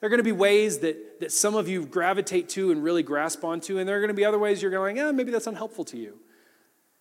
There 0.00 0.06
are 0.06 0.10
going 0.10 0.18
to 0.18 0.24
be 0.24 0.32
ways 0.32 0.78
that, 0.78 1.20
that 1.20 1.32
some 1.32 1.54
of 1.54 1.68
you 1.68 1.86
gravitate 1.86 2.48
to 2.50 2.70
and 2.70 2.82
really 2.82 3.02
grasp 3.02 3.44
onto, 3.44 3.78
and 3.78 3.88
there 3.88 3.96
are 3.96 4.00
going 4.00 4.08
to 4.08 4.14
be 4.14 4.24
other 4.24 4.38
ways 4.38 4.62
you're 4.62 4.70
going, 4.70 4.96
yeah, 4.96 5.10
maybe 5.12 5.32
that's 5.32 5.46
unhelpful 5.46 5.84
to 5.86 5.96
you. 5.96 6.18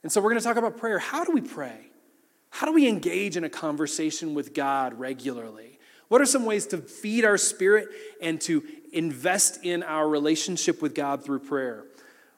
And 0.08 0.12
so 0.14 0.22
we're 0.22 0.30
going 0.30 0.40
to 0.40 0.48
talk 0.48 0.56
about 0.56 0.78
prayer. 0.78 1.00
How 1.00 1.26
do 1.26 1.34
we 1.34 1.42
pray? 1.42 1.90
How 2.50 2.66
do 2.66 2.72
we 2.72 2.88
engage 2.88 3.36
in 3.36 3.44
a 3.44 3.50
conversation 3.50 4.34
with 4.34 4.54
God 4.54 4.98
regularly? 4.98 5.80
What 6.08 6.22
are 6.22 6.26
some 6.26 6.46
ways 6.46 6.66
to 6.68 6.78
feed 6.78 7.26
our 7.26 7.38
spirit 7.38 7.90
and 8.22 8.40
to 8.40 8.64
invest 8.94 9.66
in 9.66 9.84
our 9.84 10.08
relationship 10.08 10.82
with 10.82 10.96
God 10.96 11.26
through 11.26 11.40
prayer? 11.40 11.84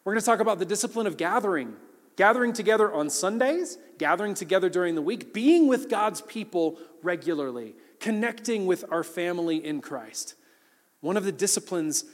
We're 0.03 0.13
going 0.13 0.19
to 0.19 0.25
talk 0.25 0.39
about 0.39 0.57
the 0.57 0.65
discipline 0.65 1.05
of 1.05 1.15
gathering 1.15 1.75
gathering 2.15 2.53
together 2.53 2.91
on 2.91 3.07
Sundays, 3.07 3.77
gathering 3.99 4.33
together 4.33 4.67
during 4.67 4.95
the 4.95 5.03
week, 5.03 5.31
being 5.31 5.67
with 5.67 5.91
God's 5.91 6.21
people 6.21 6.79
regularly, 7.03 7.75
connecting 7.99 8.65
with 8.65 8.83
our 8.89 9.03
family 9.03 9.63
in 9.63 9.79
Christ. 9.79 10.33
One 11.01 11.17
of 11.17 11.23
the 11.23 11.31
disciplines 11.31 12.05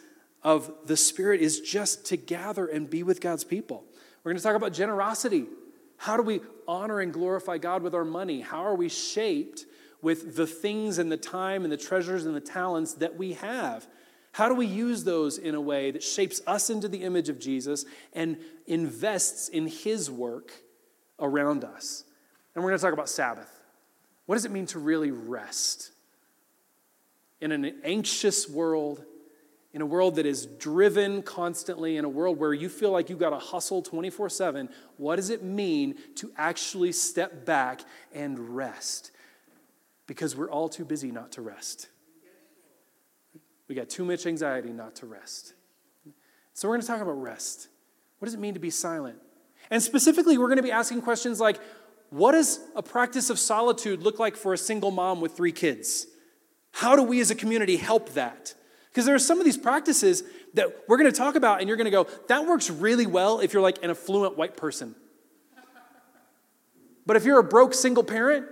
of 0.44 0.70
the 0.86 0.98
Spirit 0.98 1.39
is 1.39 1.62
just 1.62 2.08
to 2.08 2.18
gather 2.18 2.65
and 2.68 2.89
be 2.89 3.04
with 3.04 3.22
God's 3.22 3.46
people. 3.46 3.86
We're 4.26 4.32
going 4.32 4.38
to 4.38 4.44
talk 4.44 4.56
about 4.56 4.74
generosity. 4.74 5.46
How 5.98 6.18
do 6.18 6.24
we 6.24 6.42
honor 6.68 7.00
and 7.00 7.14
glorify 7.14 7.60
God 7.60 7.84
with 7.84 7.96
our 7.96 8.04
money? 8.04 8.42
How 8.42 8.66
are 8.66 8.76
we 8.76 8.90
shaped 8.90 9.66
with 10.02 10.36
the 10.36 10.48
things 10.48 10.98
and 10.98 11.10
the 11.10 11.16
time 11.16 11.64
and 11.64 11.72
the 11.72 11.78
treasures 11.78 12.26
and 12.26 12.36
the 12.36 12.42
talents 12.42 12.96
that 12.96 13.16
we 13.16 13.34
have? 13.34 13.88
How 14.34 14.50
do 14.50 14.56
we 14.56 14.66
use 14.66 15.04
those 15.04 15.38
in 15.38 15.56
a 15.56 15.62
way 15.62 15.92
that 15.92 16.04
shapes 16.04 16.42
us 16.46 16.70
into 16.70 16.90
the 16.90 17.04
image 17.04 17.30
of 17.30 17.40
Jesus 17.40 17.86
and 18.12 18.38
invests 18.68 19.48
in 19.48 19.68
his 19.68 20.12
work 20.12 20.52
around 21.20 21.64
us. 21.64 22.04
And 22.54 22.64
we're 22.64 22.72
going 22.72 22.80
to 22.80 22.84
talk 22.84 22.94
about 22.94 23.10
Sabbath. 23.10 23.52
What 24.26 24.36
does 24.36 24.46
it 24.46 24.52
mean 24.52 24.66
to 24.68 24.80
really 24.80 25.12
rest? 25.12 25.92
In 27.42 27.52
an 27.52 27.76
anxious 27.84 28.50
world, 28.50 29.04
in 29.76 29.82
a 29.82 29.86
world 29.86 30.16
that 30.16 30.26
is 30.26 30.46
driven 30.46 31.22
constantly, 31.22 31.98
in 31.98 32.06
a 32.06 32.10
world 32.10 32.40
where 32.40 32.54
you 32.54 32.70
feel 32.70 32.92
like 32.92 33.10
you've 33.10 33.20
got 33.20 33.32
to 33.32 33.38
hustle 33.38 33.82
24 33.82 34.30
7, 34.30 34.70
what 34.96 35.18
does 35.18 35.30
it 35.30 35.44
mean 35.44 35.96
to 36.16 36.32
actually 36.38 36.94
step 36.94 37.46
back 37.46 37.82
and 38.14 38.56
rest? 38.56 39.12
Because 40.08 40.34
we're 40.34 40.50
all 40.50 40.70
too 40.70 40.86
busy 40.86 41.12
not 41.12 41.34
to 41.34 41.42
rest. 41.42 41.90
We 43.68 43.76
got 43.76 43.90
too 43.90 44.06
much 44.06 44.26
anxiety 44.26 44.70
not 44.70 44.96
to 44.98 45.08
rest. 45.08 45.56
So, 46.54 46.70
we're 46.70 46.76
going 46.76 46.82
to 46.82 46.88
talk 46.88 47.02
about 47.02 47.22
rest. 47.22 47.68
What 48.20 48.28
does 48.28 48.34
it 48.34 48.40
mean 48.40 48.54
to 48.54 48.62
be 48.62 48.70
silent? 48.70 49.18
And 49.70 49.84
specifically, 49.84 50.38
we're 50.38 50.48
going 50.48 50.56
to 50.56 50.64
be 50.64 50.72
asking 50.72 51.02
questions 51.02 51.42
like 51.42 51.60
what 52.12 52.32
does 52.32 52.62
a 52.78 52.82
practice 52.82 53.30
of 53.30 53.38
solitude 53.38 54.04
look 54.04 54.20
like 54.20 54.38
for 54.38 54.54
a 54.54 54.58
single 54.58 54.92
mom 54.92 55.20
with 55.20 55.36
three 55.36 55.52
kids? 55.52 56.08
How 56.72 56.96
do 56.96 57.04
we 57.04 57.20
as 57.20 57.30
a 57.30 57.36
community 57.36 57.76
help 57.76 58.14
that? 58.14 58.54
Because 58.95 59.05
there 59.05 59.13
are 59.13 59.19
some 59.19 59.39
of 59.39 59.45
these 59.45 59.58
practices 59.58 60.23
that 60.53 60.86
we're 60.88 60.95
going 60.95 61.12
to 61.12 61.17
talk 61.17 61.36
about, 61.36 61.60
and 61.60 61.67
you're 61.67 61.75
going 61.75 61.86
to 61.86 61.91
go, 61.91 62.08
that 62.29 62.47
works 62.47 62.69
really 62.69 63.05
well 63.05 63.41
if 63.41 63.51
you're 63.51 63.62
like 63.62 63.84
an 63.84 63.89
affluent 63.89 64.38
white 64.38 64.55
person. 64.55 64.95
But 67.05 67.17
if 67.17 67.25
you're 67.25 67.39
a 67.39 67.43
broke 67.43 67.73
single 67.73 68.05
parent, 68.05 68.47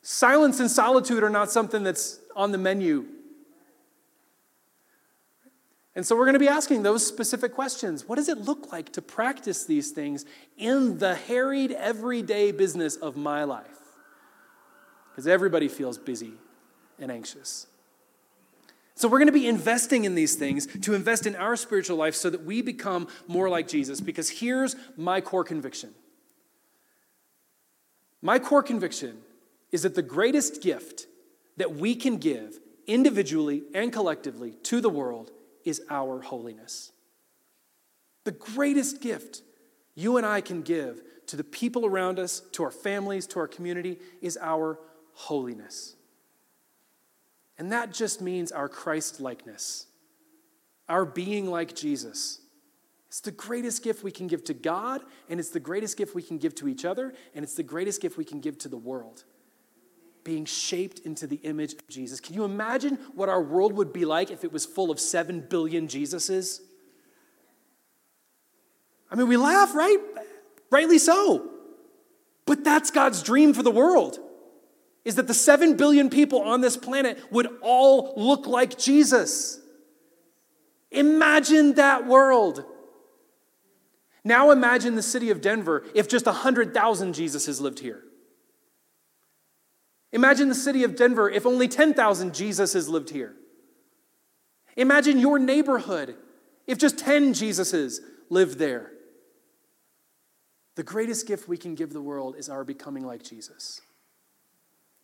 silence 0.00 0.60
and 0.60 0.70
solitude 0.70 1.24
are 1.24 1.28
not 1.28 1.50
something 1.50 1.82
that's 1.82 2.20
on 2.36 2.52
the 2.52 2.58
menu 2.58 3.06
and 5.94 6.06
so 6.06 6.16
we're 6.16 6.24
going 6.24 6.34
to 6.34 6.38
be 6.38 6.48
asking 6.48 6.82
those 6.82 7.06
specific 7.06 7.54
questions. 7.54 8.08
What 8.08 8.16
does 8.16 8.28
it 8.28 8.38
look 8.38 8.72
like 8.72 8.92
to 8.92 9.02
practice 9.02 9.64
these 9.64 9.90
things 9.90 10.24
in 10.56 10.98
the 10.98 11.14
harried, 11.14 11.72
everyday 11.72 12.50
business 12.50 12.96
of 12.96 13.16
my 13.16 13.44
life? 13.44 13.66
Because 15.10 15.26
everybody 15.26 15.68
feels 15.68 15.98
busy 15.98 16.32
and 16.98 17.12
anxious. 17.12 17.66
So 18.94 19.08
we're 19.08 19.18
going 19.18 19.26
to 19.26 19.32
be 19.32 19.48
investing 19.48 20.04
in 20.04 20.14
these 20.14 20.34
things 20.34 20.66
to 20.66 20.94
invest 20.94 21.26
in 21.26 21.34
our 21.36 21.56
spiritual 21.56 21.96
life 21.96 22.14
so 22.14 22.30
that 22.30 22.44
we 22.44 22.62
become 22.62 23.08
more 23.26 23.48
like 23.48 23.66
Jesus. 23.66 24.00
Because 24.00 24.28
here's 24.28 24.76
my 24.96 25.20
core 25.20 25.44
conviction 25.44 25.94
my 28.24 28.38
core 28.38 28.62
conviction 28.62 29.18
is 29.72 29.82
that 29.82 29.96
the 29.96 30.02
greatest 30.02 30.62
gift 30.62 31.06
that 31.56 31.74
we 31.74 31.94
can 31.94 32.18
give 32.18 32.60
individually 32.86 33.64
and 33.74 33.92
collectively 33.92 34.52
to 34.62 34.80
the 34.80 34.88
world 34.88 35.32
is 35.64 35.82
our 35.90 36.20
holiness. 36.20 36.92
The 38.24 38.32
greatest 38.32 39.00
gift 39.00 39.42
you 39.94 40.16
and 40.16 40.24
I 40.24 40.40
can 40.40 40.62
give 40.62 41.02
to 41.26 41.36
the 41.36 41.44
people 41.44 41.84
around 41.84 42.18
us, 42.18 42.40
to 42.52 42.62
our 42.62 42.70
families, 42.70 43.26
to 43.28 43.40
our 43.40 43.48
community, 43.48 43.98
is 44.20 44.38
our 44.40 44.78
holiness. 45.14 45.96
And 47.58 47.72
that 47.72 47.92
just 47.92 48.20
means 48.20 48.50
our 48.50 48.68
Christ 48.68 49.20
likeness, 49.20 49.86
our 50.88 51.04
being 51.04 51.50
like 51.50 51.74
Jesus. 51.74 52.40
It's 53.08 53.20
the 53.20 53.30
greatest 53.30 53.82
gift 53.82 54.02
we 54.02 54.10
can 54.10 54.26
give 54.26 54.42
to 54.44 54.54
God, 54.54 55.02
and 55.28 55.38
it's 55.38 55.50
the 55.50 55.60
greatest 55.60 55.98
gift 55.98 56.14
we 56.14 56.22
can 56.22 56.38
give 56.38 56.54
to 56.56 56.68
each 56.68 56.84
other, 56.84 57.12
and 57.34 57.42
it's 57.42 57.54
the 57.54 57.62
greatest 57.62 58.00
gift 58.00 58.16
we 58.16 58.24
can 58.24 58.40
give 58.40 58.56
to 58.58 58.68
the 58.68 58.76
world 58.76 59.24
being 60.24 60.44
shaped 60.44 61.00
into 61.00 61.26
the 61.26 61.36
image 61.36 61.74
of 61.74 61.88
Jesus. 61.88 62.20
Can 62.20 62.34
you 62.34 62.44
imagine 62.44 62.96
what 63.14 63.28
our 63.28 63.42
world 63.42 63.72
would 63.74 63.92
be 63.92 64.04
like 64.04 64.30
if 64.30 64.44
it 64.44 64.52
was 64.52 64.64
full 64.64 64.90
of 64.90 65.00
7 65.00 65.46
billion 65.48 65.88
Jesuses? 65.88 66.60
I 69.10 69.14
mean, 69.14 69.28
we 69.28 69.36
laugh, 69.36 69.74
right? 69.74 69.98
Rightly 70.70 70.98
so. 70.98 71.50
But 72.46 72.64
that's 72.64 72.90
God's 72.90 73.22
dream 73.22 73.52
for 73.52 73.62
the 73.62 73.70
world. 73.70 74.18
Is 75.04 75.16
that 75.16 75.26
the 75.26 75.34
7 75.34 75.76
billion 75.76 76.10
people 76.10 76.40
on 76.42 76.60
this 76.60 76.76
planet 76.76 77.18
would 77.30 77.48
all 77.60 78.14
look 78.16 78.46
like 78.46 78.78
Jesus. 78.78 79.60
Imagine 80.90 81.74
that 81.74 82.06
world. 82.06 82.64
Now 84.24 84.50
imagine 84.50 84.94
the 84.94 85.02
city 85.02 85.30
of 85.30 85.40
Denver 85.40 85.84
if 85.94 86.08
just 86.08 86.26
100,000 86.26 87.14
Jesuses 87.14 87.60
lived 87.60 87.80
here. 87.80 88.04
Imagine 90.12 90.48
the 90.48 90.54
city 90.54 90.84
of 90.84 90.94
Denver 90.94 91.28
if 91.28 91.46
only 91.46 91.66
10,000 91.66 92.32
Jesuses 92.32 92.88
lived 92.88 93.10
here. 93.10 93.34
Imagine 94.76 95.18
your 95.18 95.38
neighborhood 95.38 96.16
if 96.66 96.78
just 96.78 96.98
10 96.98 97.34
Jesuses 97.34 98.00
lived 98.28 98.58
there. 98.58 98.92
The 100.74 100.82
greatest 100.82 101.26
gift 101.26 101.48
we 101.48 101.56
can 101.56 101.74
give 101.74 101.92
the 101.92 102.00
world 102.00 102.36
is 102.36 102.48
our 102.48 102.64
becoming 102.64 103.04
like 103.04 103.22
Jesus, 103.22 103.80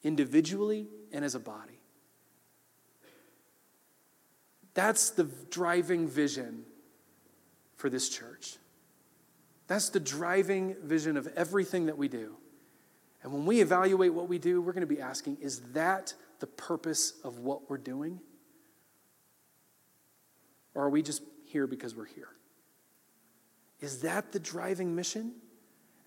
individually 0.02 0.88
and 1.12 1.24
as 1.24 1.34
a 1.34 1.40
body. 1.40 1.80
That's 4.74 5.10
the 5.10 5.24
driving 5.50 6.06
vision 6.06 6.64
for 7.76 7.90
this 7.90 8.08
church. 8.08 8.56
That's 9.66 9.90
the 9.90 10.00
driving 10.00 10.76
vision 10.82 11.16
of 11.16 11.26
everything 11.36 11.86
that 11.86 11.98
we 11.98 12.08
do. 12.08 12.36
And 13.22 13.32
when 13.32 13.44
we 13.44 13.60
evaluate 13.60 14.14
what 14.14 14.28
we 14.28 14.38
do, 14.38 14.62
we're 14.62 14.72
going 14.72 14.86
to 14.88 14.94
be 14.94 15.00
asking 15.00 15.38
is 15.40 15.60
that 15.72 16.14
the 16.38 16.46
purpose 16.46 17.14
of 17.24 17.38
what 17.38 17.68
we're 17.68 17.78
doing? 17.78 18.20
Or 20.74 20.84
are 20.84 20.90
we 20.90 21.02
just 21.02 21.22
here 21.44 21.66
because 21.66 21.94
we're 21.94 22.06
here? 22.06 22.28
Is 23.80 24.00
that 24.00 24.32
the 24.32 24.38
driving 24.38 24.94
mission? 24.94 25.34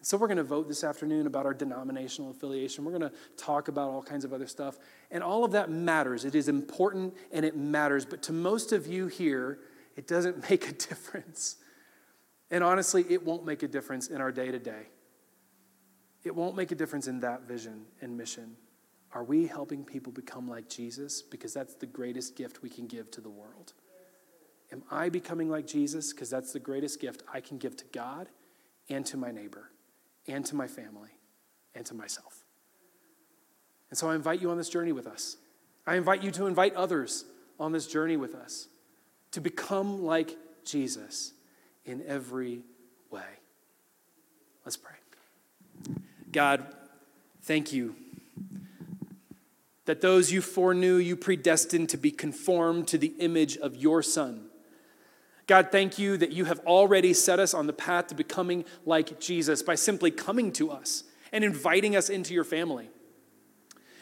So, 0.02 0.18
we're 0.18 0.28
going 0.28 0.38
to 0.38 0.44
vote 0.44 0.68
this 0.68 0.84
afternoon 0.84 1.28
about 1.28 1.46
our 1.46 1.54
denominational 1.54 2.32
affiliation. 2.32 2.84
We're 2.84 2.98
going 2.98 3.10
to 3.10 3.14
talk 3.38 3.68
about 3.68 3.90
all 3.90 4.02
kinds 4.02 4.26
of 4.26 4.34
other 4.34 4.48
stuff. 4.48 4.78
And 5.12 5.24
all 5.24 5.44
of 5.44 5.52
that 5.52 5.70
matters. 5.70 6.26
It 6.26 6.36
is 6.36 6.48
important 6.48 7.16
and 7.32 7.46
it 7.46 7.56
matters. 7.56 8.06
But 8.06 8.24
to 8.24 8.34
most 8.34 8.72
of 8.72 8.88
you 8.88 9.08
here, 9.08 9.60
it 9.96 10.08
doesn't 10.08 10.50
make 10.50 10.68
a 10.70 10.74
difference. 10.74 11.58
And 12.50 12.64
honestly, 12.64 13.06
it 13.10 13.24
won't 13.24 13.46
make 13.46 13.64
a 13.64 13.68
difference 13.68 14.08
in 14.08 14.22
our 14.22 14.32
day 14.32 14.52
to 14.52 14.60
day 14.60 14.88
it 16.24 16.36
won't 16.36 16.56
make 16.56 16.72
a 16.72 16.76
difference 16.76 17.08
in 17.08 17.20
that 17.22 17.48
vision 17.48 17.86
and 18.02 18.18
mission. 18.18 18.56
Are 19.14 19.24
we 19.24 19.48
helping 19.48 19.84
people 19.84 20.12
become 20.12 20.48
like 20.48 20.70
Jesus? 20.70 21.22
Because 21.22 21.54
that's 21.54 21.76
the 21.76 21.86
greatest 21.86 22.36
gift 22.36 22.62
we 22.62 22.70
can 22.70 22.88
give 22.88 23.12
to 23.12 23.22
the 23.22 23.30
world. 23.30 23.74
Am 24.72 24.84
I 24.90 25.10
becoming 25.10 25.50
like 25.50 25.68
Jesus? 25.68 26.14
Because 26.14 26.30
that's 26.30 26.54
the 26.54 26.60
greatest 26.60 27.02
gift 27.02 27.24
I 27.32 27.42
can 27.42 27.58
give 27.58 27.76
to 27.78 27.86
God 27.92 28.30
and 28.90 29.06
to 29.08 29.18
my 29.18 29.32
neighbor 29.32 29.72
and 30.28 30.46
to 30.46 30.56
my 30.56 30.68
family 30.68 31.10
and 31.76 31.86
to 31.86 31.94
myself. 31.94 32.44
And 33.90 33.98
so 33.98 34.10
I 34.10 34.16
invite 34.16 34.42
you 34.42 34.50
on 34.50 34.58
this 34.58 34.70
journey 34.70 34.92
with 34.92 35.08
us. 35.08 35.38
I 35.86 35.96
invite 35.96 36.24
you 36.24 36.32
to 36.32 36.46
invite 36.46 36.76
others 36.76 37.26
on 37.60 37.72
this 37.72 37.88
journey 37.88 38.18
with 38.18 38.36
us 38.36 38.68
to 39.32 39.42
become 39.42 40.04
like 40.04 40.38
Jesus 40.64 41.34
in 41.86 42.04
every 42.08 42.62
way. 43.10 43.22
Let's 44.66 44.78
pray. 44.78 44.96
God, 46.32 46.66
thank 47.42 47.74
you 47.74 47.96
that 49.86 50.02
those 50.02 50.32
you 50.32 50.42
foreknew, 50.42 50.96
you 50.96 51.16
predestined 51.16 51.90
to 51.90 51.98
be 51.98 52.12
conformed 52.12 52.88
to 52.88 52.98
the 52.98 53.14
image 53.20 53.58
of 53.58 53.76
your 53.76 54.02
Son. 54.02 54.51
God, 55.52 55.70
thank 55.70 56.00
you 56.00 56.16
that 56.16 56.32
you 56.32 56.46
have 56.46 56.60
already 56.60 57.14
set 57.14 57.38
us 57.38 57.54
on 57.54 57.68
the 57.68 57.74
path 57.74 58.08
to 58.08 58.16
becoming 58.16 58.64
like 58.86 59.20
Jesus 59.20 59.62
by 59.62 59.76
simply 59.76 60.10
coming 60.10 60.54
to 60.54 60.72
us 60.72 61.04
and 61.34 61.44
inviting 61.44 61.94
us 61.94 62.10
into 62.10 62.34
your 62.34 62.46
family. 62.46 62.90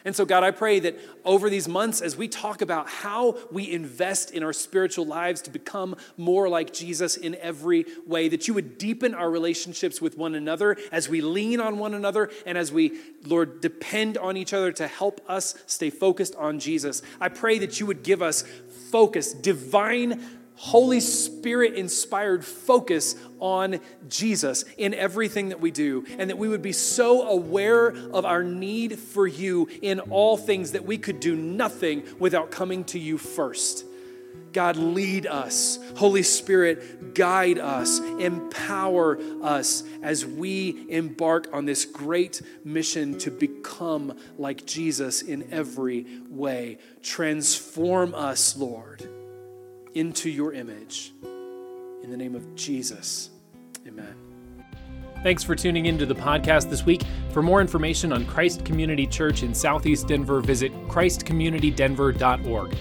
And 0.06 0.16
so, 0.16 0.26
God, 0.26 0.44
I 0.44 0.52
pray 0.52 0.80
that 0.82 1.00
over 1.26 1.50
these 1.50 1.68
months, 1.68 2.02
as 2.02 2.16
we 2.16 2.28
talk 2.28 2.62
about 2.62 2.88
how 2.88 3.36
we 3.52 3.72
invest 3.72 4.30
in 4.30 4.44
our 4.44 4.54
spiritual 4.54 5.08
lives 5.08 5.42
to 5.42 5.50
become 5.50 5.96
more 6.18 6.48
like 6.48 6.72
Jesus 6.72 7.18
in 7.18 7.34
every 7.34 7.88
way, 8.06 8.30
that 8.30 8.48
you 8.48 8.54
would 8.54 8.78
deepen 8.78 9.16
our 9.16 9.32
relationships 9.32 10.00
with 10.00 10.20
one 10.20 10.36
another 10.36 10.78
as 10.92 11.10
we 11.10 11.20
lean 11.20 11.60
on 11.60 11.80
one 11.80 11.96
another 11.96 12.30
and 12.46 12.60
as 12.60 12.72
we, 12.72 13.00
Lord, 13.26 13.60
depend 13.60 14.20
on 14.20 14.38
each 14.38 14.54
other 14.54 14.72
to 14.74 14.86
help 14.86 15.20
us 15.28 15.56
stay 15.66 15.90
focused 15.90 16.36
on 16.36 16.60
Jesus. 16.60 17.02
I 17.20 17.30
pray 17.30 17.58
that 17.58 17.80
you 17.80 17.88
would 17.88 18.04
give 18.04 18.22
us 18.22 18.44
focus, 18.92 19.34
divine 19.34 20.39
Holy 20.60 21.00
Spirit 21.00 21.76
inspired 21.76 22.44
focus 22.44 23.16
on 23.40 23.80
Jesus 24.10 24.66
in 24.76 24.94
everything 24.94 25.50
that 25.50 25.62
we 25.62 25.72
do, 25.72 26.06
and 26.18 26.30
that 26.30 26.38
we 26.38 26.50
would 26.50 26.62
be 26.62 26.74
so 26.74 27.30
aware 27.30 27.88
of 27.88 28.26
our 28.26 28.44
need 28.44 29.00
for 29.00 29.26
you 29.26 29.70
in 29.82 30.02
all 30.02 30.36
things 30.36 30.74
that 30.74 30.84
we 30.84 30.98
could 30.98 31.22
do 31.22 31.34
nothing 31.34 32.04
without 32.20 32.52
coming 32.52 32.84
to 32.84 33.00
you 33.00 33.18
first. 33.18 33.86
God, 34.52 34.76
lead 34.76 35.28
us. 35.28 35.80
Holy 35.96 36.24
Spirit, 36.24 37.14
guide 37.14 37.58
us, 37.58 38.00
empower 38.00 39.18
us 39.42 39.86
as 40.04 40.26
we 40.26 40.88
embark 40.90 41.48
on 41.54 41.64
this 41.64 41.86
great 41.86 42.42
mission 42.66 43.18
to 43.20 43.32
become 43.32 44.18
like 44.38 44.66
Jesus 44.66 45.22
in 45.22 45.54
every 45.54 46.06
way. 46.30 46.80
Transform 47.02 48.14
us, 48.14 48.58
Lord 48.58 49.08
into 49.94 50.30
your 50.30 50.54
image. 50.54 51.14
In 52.04 52.10
the 52.10 52.18
name 52.18 52.36
of 52.36 52.56
Jesus, 52.56 53.30
amen. 53.88 54.16
Thanks 55.22 55.44
for 55.44 55.54
tuning 55.56 55.86
into 55.88 56.06
the 56.06 56.16
podcast 56.16 56.70
this 56.70 56.86
week. 56.86 57.04
For 57.32 57.42
more 57.42 57.60
information 57.60 58.14
on 58.14 58.26
Christ 58.26 58.64
Community 58.64 59.06
Church 59.06 59.44
in 59.44 59.54
Southeast 59.54 60.08
Denver, 60.08 60.40
visit 60.40 60.72
christcommunitydenver.org. 60.88 62.78